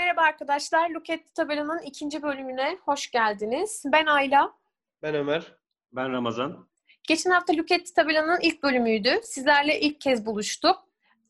Merhaba 0.00 0.22
arkadaşlar. 0.22 0.90
Look 0.90 1.10
at 1.10 1.18
the 1.18 1.32
Tabela'nın 1.34 1.78
ikinci 1.78 2.22
bölümüne 2.22 2.78
hoş 2.84 3.10
geldiniz. 3.10 3.82
Ben 3.86 4.06
Ayla. 4.06 4.52
Ben 5.02 5.14
Ömer. 5.14 5.54
Ben 5.92 6.12
Ramazan. 6.12 6.68
Geçen 7.08 7.30
hafta 7.30 7.52
Look 7.52 7.72
at 7.72 7.86
the 7.86 7.94
Tabela'nın 7.96 8.40
ilk 8.40 8.62
bölümüydü. 8.62 9.20
Sizlerle 9.22 9.80
ilk 9.80 10.00
kez 10.00 10.26
buluştuk. 10.26 10.76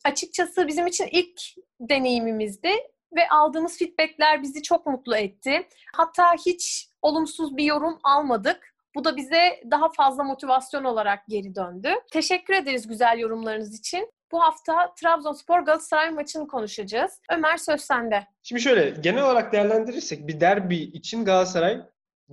Açıkçası 0.04 0.68
bizim 0.68 0.86
için 0.86 1.08
ilk 1.12 1.40
deneyimimizdi 1.80 2.70
ve 3.16 3.28
aldığımız 3.28 3.78
feedbackler 3.78 4.42
bizi 4.42 4.62
çok 4.62 4.86
mutlu 4.86 5.16
etti. 5.16 5.68
Hatta 5.94 6.34
hiç 6.46 6.88
olumsuz 7.02 7.56
bir 7.56 7.64
yorum 7.64 7.98
almadık. 8.02 8.74
Bu 8.94 9.04
da 9.04 9.16
bize 9.16 9.62
daha 9.70 9.92
fazla 9.92 10.24
motivasyon 10.24 10.84
olarak 10.84 11.26
geri 11.28 11.54
döndü. 11.54 11.94
Teşekkür 12.12 12.54
ederiz 12.54 12.88
güzel 12.88 13.18
yorumlarınız 13.18 13.78
için. 13.78 14.12
Bu 14.32 14.42
hafta 14.42 14.94
Trabzonspor 14.94 15.60
Galatasaray 15.60 16.10
maçını 16.10 16.46
konuşacağız. 16.48 17.20
Ömer 17.32 17.56
söz 17.56 17.80
sende. 17.80 18.26
Şimdi 18.42 18.62
şöyle 18.62 18.90
genel 18.90 19.22
olarak 19.24 19.52
değerlendirirsek 19.52 20.28
bir 20.28 20.40
derbi 20.40 20.76
için 20.76 21.24
Galatasaray 21.24 21.80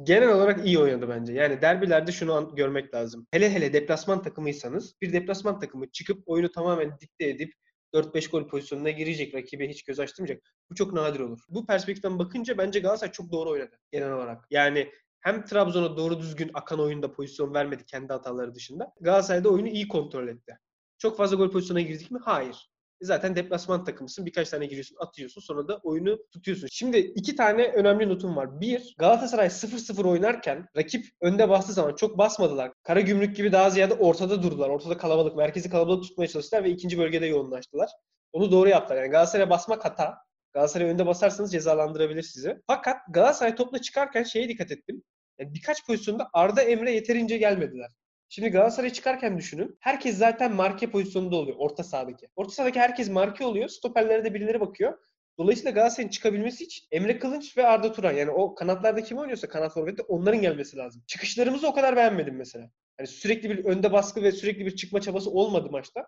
genel 0.04 0.30
olarak 0.30 0.66
iyi 0.66 0.80
oynadı 0.80 1.10
bence. 1.10 1.34
Yani 1.34 1.62
derbilerde 1.62 2.12
şunu 2.12 2.34
an- 2.34 2.56
görmek 2.56 2.94
lazım. 2.94 3.28
Hele 3.32 3.54
hele 3.54 3.74
deplasman 3.74 4.22
takımıysanız 4.22 4.96
bir 5.02 5.14
deplasman 5.14 5.60
takımı 5.60 5.92
çıkıp 5.92 6.24
oyunu 6.26 6.52
tamamen 6.52 7.00
dikte 7.00 7.30
edip 7.30 7.54
4-5 7.94 8.30
gol 8.32 8.48
pozisyonuna 8.48 8.90
girecek, 8.90 9.36
rakibe 9.36 9.70
hiç 9.70 9.84
göz 9.84 10.00
açtırmayacak. 10.00 10.42
Bu 10.72 10.76
çok 10.76 10.94
nadir 10.94 11.20
olur. 11.20 11.40
Bu 11.50 11.66
perspektiften 11.66 12.20
bakınca 12.20 12.58
bence 12.58 12.80
Galatasaray 12.80 13.12
çok 13.12 13.32
doğru 13.32 13.50
oynadı 13.50 13.80
genel 13.92 14.12
olarak. 14.12 14.46
Yani 14.50 14.92
hem 15.22 15.46
Trabzon'a 15.46 15.98
doğru 15.98 16.20
düzgün 16.20 16.52
akan 16.54 16.80
oyunda 16.80 17.12
pozisyon 17.12 17.54
vermedi 17.54 17.86
kendi 17.86 18.14
hataları 18.14 18.56
dışında. 18.56 18.94
Galatasaray 19.02 19.44
da 19.44 19.50
oyunu 19.50 19.68
iyi 19.68 19.88
kontrol 19.88 20.28
etti. 20.28 20.58
Çok 20.98 21.18
fazla 21.18 21.36
gol 21.36 21.52
pozisyonuna 21.52 21.82
girdik 21.82 22.12
mi? 22.12 22.20
Hayır. 22.24 22.70
Zaten 23.02 23.36
deplasman 23.36 23.84
takımısın. 23.86 24.26
Birkaç 24.26 24.50
tane 24.50 24.66
giriyorsun, 24.66 24.98
atıyorsun. 25.00 25.42
Sonra 25.42 25.68
da 25.68 25.78
oyunu 25.84 26.18
tutuyorsun. 26.34 26.68
Şimdi 26.72 26.98
iki 26.98 27.36
tane 27.36 27.68
önemli 27.68 28.10
notum 28.10 28.36
var. 28.36 28.62
Bir, 28.62 28.96
Galatasaray 28.98 29.48
0-0 29.48 30.08
oynarken 30.08 30.68
rakip 30.78 31.06
önde 31.22 31.50
bastığı 31.50 31.74
zaman 31.74 31.96
çok 31.96 32.18
basmadılar. 32.18 32.72
Kara 32.84 33.02
gümrük 33.02 33.36
gibi 33.36 33.52
daha 33.52 33.70
ziyade 33.70 33.94
ortada 33.94 34.44
durdular. 34.44 34.70
Ortada 34.70 34.98
kalabalık, 34.98 35.36
merkezi 35.36 35.70
kalabalık 35.70 36.04
tutmaya 36.04 36.28
çalıştılar 36.28 36.64
ve 36.64 36.70
ikinci 36.70 36.98
bölgede 36.98 37.26
yoğunlaştılar. 37.26 37.90
Onu 38.34 38.52
doğru 38.52 38.70
yaptılar. 38.70 39.02
Yani 39.02 39.12
Galatasaray'a 39.12 39.50
basmak 39.50 39.86
hata. 39.86 40.18
Galatasaray 40.54 40.90
önde 40.90 41.06
basarsanız 41.06 41.52
cezalandırabilir 41.52 42.24
sizi. 42.24 42.62
Fakat 42.68 42.98
Galatasaray 43.10 43.56
topla 43.56 43.82
çıkarken 43.82 44.24
şeye 44.24 44.50
dikkat 44.50 44.72
ettim. 44.72 45.04
Yani 45.40 45.54
birkaç 45.54 45.86
pozisyonda 45.86 46.30
Arda 46.34 46.62
Emre 46.62 46.92
yeterince 46.92 47.38
gelmediler. 47.38 47.92
Şimdi 48.30 48.50
Galatasaray'a 48.50 48.94
çıkarken 48.94 49.38
düşünün. 49.38 49.78
Herkes 49.80 50.18
zaten 50.18 50.54
marke 50.54 50.92
pozisyonunda 50.92 51.36
oluyor. 51.36 51.58
Orta 51.60 51.84
sahadaki. 51.84 52.28
Orta 52.36 52.52
sahadaki 52.54 52.80
herkes 52.80 53.10
marke 53.10 53.46
oluyor. 53.46 53.70
Stoperlere 53.70 54.26
de 54.26 54.34
birileri 54.34 54.60
bakıyor. 54.60 54.98
Dolayısıyla 55.38 55.72
Galatasaray'ın 55.72 56.10
çıkabilmesi 56.10 56.64
için 56.64 56.86
Emre 56.92 57.20
Kılınç 57.20 57.58
ve 57.58 57.68
Arda 57.68 57.92
Turan 57.92 58.12
yani 58.12 58.32
o 58.32 58.56
kanatlarda 58.56 59.04
kim 59.04 59.18
oynuyorsa 59.18 59.50
kanat 59.50 59.74
forvette 59.74 60.04
onların 60.04 60.42
gelmesi 60.42 60.78
lazım. 60.78 61.04
Çıkışlarımızı 61.08 61.68
o 61.68 61.74
kadar 61.74 61.96
beğenmedim 61.96 62.36
mesela. 62.36 62.70
Yani 63.00 63.08
sürekli 63.08 63.50
bir 63.50 63.66
önde 63.66 63.92
baskı 63.92 64.24
ve 64.24 64.32
sürekli 64.32 64.66
bir 64.66 64.76
çıkma 64.76 65.02
çabası 65.02 65.30
olmadı 65.32 65.70
maçta. 65.72 66.06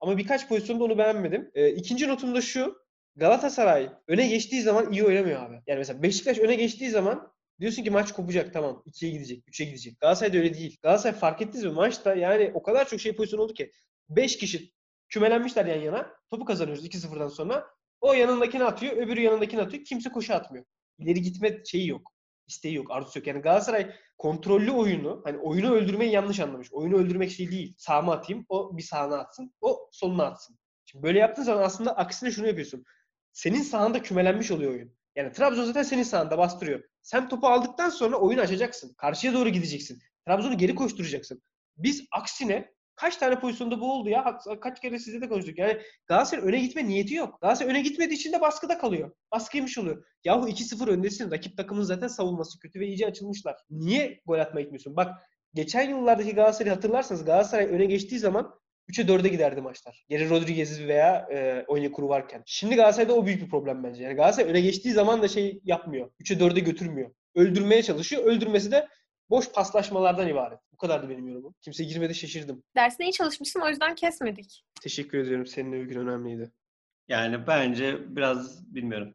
Ama 0.00 0.18
birkaç 0.18 0.48
pozisyonda 0.48 0.84
onu 0.84 0.98
beğenmedim. 0.98 1.50
Ee, 1.54 1.70
ikinci 1.70 2.08
notum 2.08 2.34
da 2.34 2.40
şu. 2.40 2.82
Galatasaray 3.16 3.90
öne 4.08 4.26
geçtiği 4.28 4.62
zaman 4.62 4.92
iyi 4.92 5.04
oynamıyor 5.04 5.42
abi. 5.42 5.62
Yani 5.66 5.78
mesela 5.78 6.02
Beşiktaş 6.02 6.38
öne 6.38 6.54
geçtiği 6.54 6.90
zaman 6.90 7.31
Diyorsun 7.62 7.82
ki 7.82 7.90
maç 7.90 8.12
kopacak 8.12 8.52
tamam. 8.52 8.82
2'ye 8.86 9.12
gidecek, 9.12 9.44
3'e 9.48 9.64
gidecek. 9.64 10.00
Galatasaray'da 10.00 10.38
öyle 10.38 10.54
değil. 10.54 10.78
Galatasaray 10.82 11.18
fark 11.18 11.42
ettiniz 11.42 11.64
mi 11.64 11.70
maçta 11.70 12.14
yani 12.14 12.50
o 12.54 12.62
kadar 12.62 12.88
çok 12.88 13.00
şey 13.00 13.16
pozisyon 13.16 13.40
oldu 13.40 13.54
ki 13.54 13.72
5 14.08 14.38
kişi 14.38 14.72
kümelenmişler 15.08 15.66
yan 15.66 15.80
yana. 15.80 16.10
Topu 16.30 16.44
kazanıyoruz 16.44 16.86
2-0'dan 16.86 17.28
sonra. 17.28 17.66
O 18.00 18.12
yanındakini 18.12 18.64
atıyor, 18.64 18.96
öbürü 18.96 19.20
yanındakini 19.20 19.62
atıyor. 19.62 19.84
Kimse 19.84 20.10
koşu 20.10 20.34
atmıyor. 20.34 20.64
İleri 20.98 21.22
gitme 21.22 21.64
şeyi 21.64 21.88
yok. 21.88 22.12
isteği 22.48 22.74
yok, 22.74 22.90
arzusu 22.90 23.18
yok. 23.18 23.26
Yani 23.26 23.40
Galatasaray 23.40 23.92
kontrollü 24.18 24.70
oyunu, 24.70 25.20
hani 25.24 25.38
oyunu 25.38 25.72
öldürmeyi 25.72 26.12
yanlış 26.12 26.40
anlamış. 26.40 26.72
Oyunu 26.72 26.96
öldürmek 26.96 27.30
şey 27.30 27.50
değil. 27.50 27.74
Sağıma 27.78 28.12
atayım, 28.12 28.46
o 28.48 28.76
bir 28.76 28.82
sağına 28.82 29.16
atsın, 29.18 29.54
o 29.60 29.88
soluna 29.92 30.24
atsın. 30.24 30.58
Şimdi 30.84 31.02
böyle 31.02 31.18
yaptığın 31.18 31.42
zaman 31.42 31.62
aslında 31.62 31.96
aksine 31.96 32.30
şunu 32.30 32.46
yapıyorsun. 32.46 32.84
Senin 33.32 33.62
sahanda 33.62 34.02
kümelenmiş 34.02 34.50
oluyor 34.50 34.72
oyun. 34.72 35.01
Yani 35.16 35.32
Trabzon 35.32 35.64
zaten 35.64 35.82
senin 35.82 36.02
sahanda 36.02 36.38
bastırıyor. 36.38 36.82
Sen 37.02 37.28
topu 37.28 37.46
aldıktan 37.46 37.88
sonra 37.90 38.16
oyunu 38.16 38.40
açacaksın. 38.40 38.94
Karşıya 38.98 39.34
doğru 39.34 39.48
gideceksin. 39.48 39.98
Trabzon'u 40.26 40.58
geri 40.58 40.74
koşturacaksın. 40.74 41.42
Biz 41.76 42.04
aksine 42.12 42.72
kaç 42.94 43.16
tane 43.16 43.40
pozisyonda 43.40 43.80
bu 43.80 43.92
oldu 43.92 44.08
ya? 44.08 44.38
Kaç 44.60 44.80
kere 44.80 44.98
sizle 44.98 45.20
de 45.20 45.28
konuştuk. 45.28 45.58
Yani 45.58 45.80
Galatasaray 46.06 46.44
öne 46.44 46.60
gitme 46.60 46.88
niyeti 46.88 47.14
yok. 47.14 47.40
Galatasaray 47.40 47.70
öne 47.70 47.80
gitmediği 47.80 48.18
için 48.18 48.32
de 48.32 48.40
baskıda 48.40 48.78
kalıyor. 48.78 49.10
Baskı 49.32 49.56
yemiş 49.56 49.78
oluyor. 49.78 50.04
Yahu 50.24 50.48
2-0 50.48 50.90
öndesin. 50.90 51.30
Rakip 51.30 51.56
takımın 51.56 51.82
zaten 51.82 52.08
savunması 52.08 52.58
kötü 52.58 52.80
ve 52.80 52.86
iyice 52.86 53.06
açılmışlar. 53.06 53.56
Niye 53.70 54.20
gol 54.26 54.38
atmaya 54.38 54.62
gitmiyorsun? 54.62 54.96
Bak 54.96 55.22
geçen 55.54 55.90
yıllardaki 55.90 56.34
Galatasaray'ı 56.34 56.74
hatırlarsanız 56.74 57.24
Galatasaray 57.24 57.66
öne 57.66 57.84
geçtiği 57.84 58.18
zaman 58.18 58.54
3'e 58.90 59.04
4'e 59.04 59.28
giderdi 59.28 59.60
maçlar. 59.60 60.04
Geri 60.08 60.30
Rodriguez 60.30 60.80
veya 60.80 61.28
e, 61.32 61.64
Onyekuru 61.68 62.08
varken. 62.08 62.42
Şimdi 62.46 62.76
Galatasaray'da 62.76 63.14
o 63.14 63.26
büyük 63.26 63.42
bir 63.42 63.50
problem 63.50 63.84
bence. 63.84 64.02
Yani 64.02 64.14
Galatasaray 64.14 64.50
öne 64.50 64.60
geçtiği 64.60 64.92
zaman 64.92 65.22
da 65.22 65.28
şey 65.28 65.60
yapmıyor. 65.64 66.10
3'e 66.20 66.36
4'e 66.36 66.60
götürmüyor. 66.60 67.10
Öldürmeye 67.34 67.82
çalışıyor. 67.82 68.24
Öldürmesi 68.24 68.72
de 68.72 68.88
boş 69.30 69.52
paslaşmalardan 69.52 70.28
ibaret. 70.28 70.58
Bu 70.72 70.76
kadardı 70.76 71.08
benim 71.08 71.28
yorumum. 71.28 71.54
Kimse 71.60 71.84
girmedi 71.84 72.14
şaşırdım. 72.14 72.62
Dersine 72.76 73.06
iyi 73.06 73.12
çalışmışsın 73.12 73.60
o 73.60 73.68
yüzden 73.68 73.94
kesmedik. 73.94 74.64
Teşekkür 74.82 75.18
ediyorum. 75.18 75.46
Senin 75.46 75.72
övgün 75.72 75.98
önemliydi. 75.98 76.50
Yani 77.08 77.46
bence 77.46 78.16
biraz 78.16 78.74
bilmiyorum. 78.74 79.14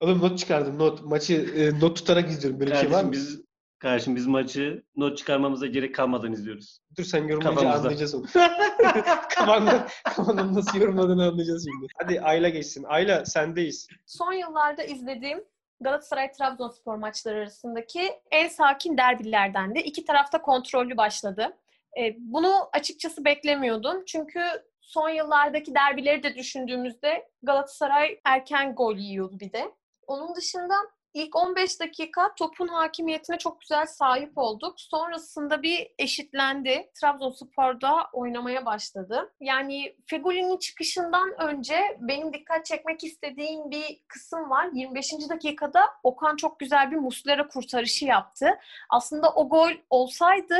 Oğlum 0.00 0.20
not 0.20 0.38
çıkardım. 0.38 0.78
Not. 0.78 1.04
Maçı 1.04 1.34
e, 1.34 1.80
not 1.80 1.96
tutarak 1.96 2.30
izliyorum. 2.30 2.60
Böyle 2.60 2.70
bir 2.70 2.76
şey 2.76 2.90
var 2.90 3.02
Kardeşim 3.02 3.06
mı? 3.06 3.12
biz 3.12 3.42
kardeşim 3.82 4.16
biz 4.16 4.26
maçı 4.26 4.82
not 4.96 5.18
çıkarmamıza 5.18 5.66
gerek 5.66 5.94
kalmadan 5.94 6.32
izliyoruz. 6.32 6.80
Dur 6.98 7.04
sen 7.04 7.18
yorumlayınca 7.18 7.54
Kafamızda. 7.54 7.78
anlayacağız 7.78 8.14
onu. 8.14 8.26
Kafanda, 9.34 9.86
kafanın 10.04 10.54
nasıl 10.54 10.78
yorumladığını 10.78 11.24
anlayacağız 11.28 11.66
şimdi. 11.72 11.86
Hadi 12.02 12.20
Ayla 12.20 12.48
geçsin. 12.48 12.84
Ayla 12.84 13.24
sendeyiz. 13.24 13.88
Son 14.06 14.32
yıllarda 14.32 14.82
izlediğim 14.82 15.44
Galatasaray-Trabzonspor 15.80 16.96
maçları 16.96 17.38
arasındaki 17.38 18.12
en 18.30 18.48
sakin 18.48 18.98
derbilerden 18.98 19.74
de 19.74 19.82
iki 19.82 20.04
tarafta 20.04 20.42
kontrollü 20.42 20.96
başladı. 20.96 21.56
E, 22.00 22.16
bunu 22.18 22.68
açıkçası 22.72 23.24
beklemiyordum. 23.24 24.04
Çünkü 24.04 24.40
son 24.80 25.08
yıllardaki 25.08 25.74
derbileri 25.74 26.22
de 26.22 26.34
düşündüğümüzde 26.34 27.28
Galatasaray 27.42 28.20
erken 28.24 28.74
gol 28.74 28.96
yiyordu 28.96 29.40
bir 29.40 29.52
de. 29.52 29.74
Onun 30.06 30.34
dışında 30.34 30.74
ilk 31.14 31.36
15 31.36 31.80
dakika 31.80 32.34
topun 32.34 32.68
hakimiyetine 32.68 33.38
çok 33.38 33.60
güzel 33.60 33.86
sahip 33.86 34.38
olduk. 34.38 34.80
Sonrasında 34.80 35.62
bir 35.62 35.88
eşitlendi. 35.98 36.90
Trabzonspor'da 37.00 38.08
oynamaya 38.12 38.66
başladı. 38.66 39.32
Yani 39.40 39.96
Fegoli'nin 40.06 40.56
çıkışından 40.56 41.42
önce 41.42 41.98
benim 42.00 42.32
dikkat 42.32 42.66
çekmek 42.66 43.04
istediğim 43.04 43.70
bir 43.70 44.02
kısım 44.08 44.50
var. 44.50 44.68
25. 44.72 45.12
dakikada 45.28 45.80
Okan 46.02 46.36
çok 46.36 46.60
güzel 46.60 46.90
bir 46.90 46.96
Muslera 46.96 47.48
kurtarışı 47.48 48.04
yaptı. 48.04 48.58
Aslında 48.90 49.30
o 49.34 49.48
gol 49.48 49.72
olsaydı 49.90 50.58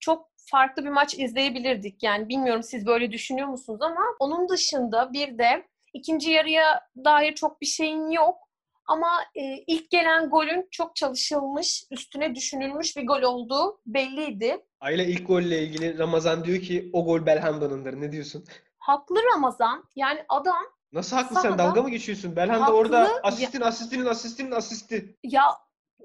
çok 0.00 0.28
farklı 0.50 0.84
bir 0.84 0.90
maç 0.90 1.14
izleyebilirdik. 1.14 2.02
Yani 2.02 2.28
bilmiyorum 2.28 2.62
siz 2.62 2.86
böyle 2.86 3.12
düşünüyor 3.12 3.48
musunuz 3.48 3.82
ama 3.82 4.00
onun 4.18 4.48
dışında 4.48 5.12
bir 5.12 5.38
de 5.38 5.66
ikinci 5.92 6.30
yarıya 6.30 6.88
dair 7.04 7.34
çok 7.34 7.60
bir 7.60 7.66
şeyin 7.66 8.10
yok. 8.10 8.47
Ama 8.88 9.08
e, 9.34 9.42
ilk 9.66 9.90
gelen 9.90 10.30
golün 10.30 10.68
çok 10.70 10.96
çalışılmış, 10.96 11.84
üstüne 11.90 12.34
düşünülmüş 12.34 12.96
bir 12.96 13.06
gol 13.06 13.22
olduğu 13.22 13.80
belliydi. 13.86 14.64
Ayla 14.80 15.04
ilk 15.04 15.26
golle 15.26 15.62
ilgili 15.62 15.98
Ramazan 15.98 16.44
diyor 16.44 16.62
ki 16.62 16.90
o 16.92 17.04
gol 17.04 17.26
Belhanda'nındır. 17.26 18.00
Ne 18.00 18.12
diyorsun? 18.12 18.44
Haklı 18.78 19.16
Ramazan. 19.34 19.84
Yani 19.96 20.24
adam 20.28 20.62
Nasıl 20.92 21.16
haklı 21.16 21.36
sen? 21.36 21.42
Sahada- 21.42 21.58
Dalga 21.58 21.82
mı 21.82 21.90
geçiyorsun? 21.90 22.36
Belhanda 22.36 22.62
Haklı. 22.64 22.74
orada 22.74 23.20
asistin, 23.22 23.60
asistinin, 23.60 24.06
asistinin, 24.06 24.50
asisti. 24.50 25.16
ya 25.24 25.42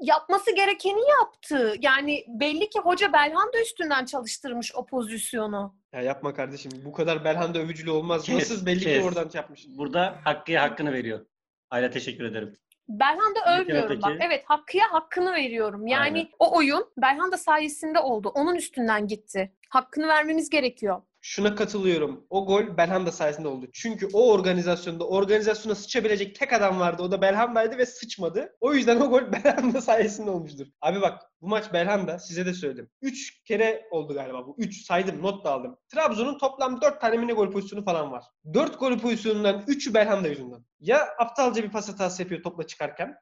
yapması 0.02 0.56
gerekeni 0.56 1.02
yaptı. 1.20 1.76
Yani 1.82 2.26
belli 2.28 2.70
ki 2.70 2.80
hoca 2.80 3.14
Belhanda 3.14 3.62
üstünden 3.62 4.06
çalıştırmış 4.06 4.76
o 4.76 4.86
pozisyonu. 4.86 5.76
Ya 5.94 6.02
yapma 6.02 6.34
kardeşim. 6.34 6.72
Bu 6.86 6.94
kadar 6.94 7.24
Belhanda 7.26 7.60
övücülü 7.60 7.92
olmaz. 7.92 8.24
Kes, 8.24 8.36
Nasıl 8.36 8.66
belli 8.66 8.80
ki 8.80 8.86
kes. 8.86 9.06
oradan 9.06 9.30
şey 9.30 9.42
yapmış. 9.42 9.66
Burada 9.68 10.16
Hakkı'ya 10.24 10.62
hakkını 10.62 10.94
veriyor. 10.94 11.26
Ayla 11.70 11.90
teşekkür 11.90 12.24
ederim. 12.24 12.58
Kere 13.44 13.62
övmüyorum 13.62 14.02
bak. 14.02 14.18
Evet 14.22 14.44
Hakkı'ya 14.46 14.92
hakkını 14.92 15.34
veriyorum. 15.34 15.88
Yani 15.88 16.18
Aynen. 16.18 16.28
o 16.40 16.58
oyun 16.58 16.86
Belhanda 16.98 17.38
sayesinde 17.38 18.00
oldu. 18.00 18.32
Onun 18.36 18.56
üstünden 18.56 19.08
gitti. 19.08 19.52
Hakkını 19.70 20.08
vermemiz 20.08 20.50
gerekiyor. 20.50 21.02
Şuna 21.24 21.56
katılıyorum. 21.56 22.26
O 22.30 22.46
gol 22.46 22.78
Belhanda 22.78 23.12
sayesinde 23.12 23.48
oldu. 23.48 23.68
Çünkü 23.74 24.08
o 24.14 24.32
organizasyonda 24.32 25.08
organizasyona 25.08 25.76
sıçabilecek 25.76 26.36
tek 26.40 26.54
adam 26.54 26.80
vardı. 26.80 27.04
O 27.04 27.12
da 27.12 27.22
Belhanda'ydı 27.22 27.78
ve 27.78 27.86
sıçmadı. 27.86 28.56
O 28.62 28.74
yüzden 28.74 29.00
o 29.00 29.10
gol 29.10 29.32
Belhanda 29.32 29.82
sayesinde 29.82 30.30
olmuştur. 30.30 30.68
Abi 30.82 31.02
bak 31.02 31.22
bu 31.42 31.48
maç 31.48 31.74
Belhanda 31.74 32.20
size 32.20 32.46
de 32.46 32.54
söyledim. 32.54 32.90
3 33.02 33.44
kere 33.44 33.88
oldu 33.92 34.14
galiba 34.14 34.48
bu. 34.48 34.56
3 34.58 34.86
saydım 34.86 35.22
not 35.22 35.46
da 35.46 35.52
aldım. 35.52 35.78
Trabzon'un 35.94 36.38
toplam 36.38 36.82
4 36.82 37.02
tane 37.02 37.18
mini 37.18 37.34
gol 37.34 37.52
pozisyonu 37.52 37.86
falan 37.86 38.12
var. 38.12 38.24
4 38.54 38.80
gol 38.80 39.00
pozisyonundan 39.00 39.62
3'ü 39.62 39.94
Belhanda 39.94 40.28
yüzünden. 40.28 40.66
Ya 40.80 41.08
aptalca 41.20 41.64
bir 41.64 41.72
pas 41.72 41.90
hatası 41.90 42.22
yapıyor 42.22 42.44
topla 42.44 42.68
çıkarken 42.68 43.16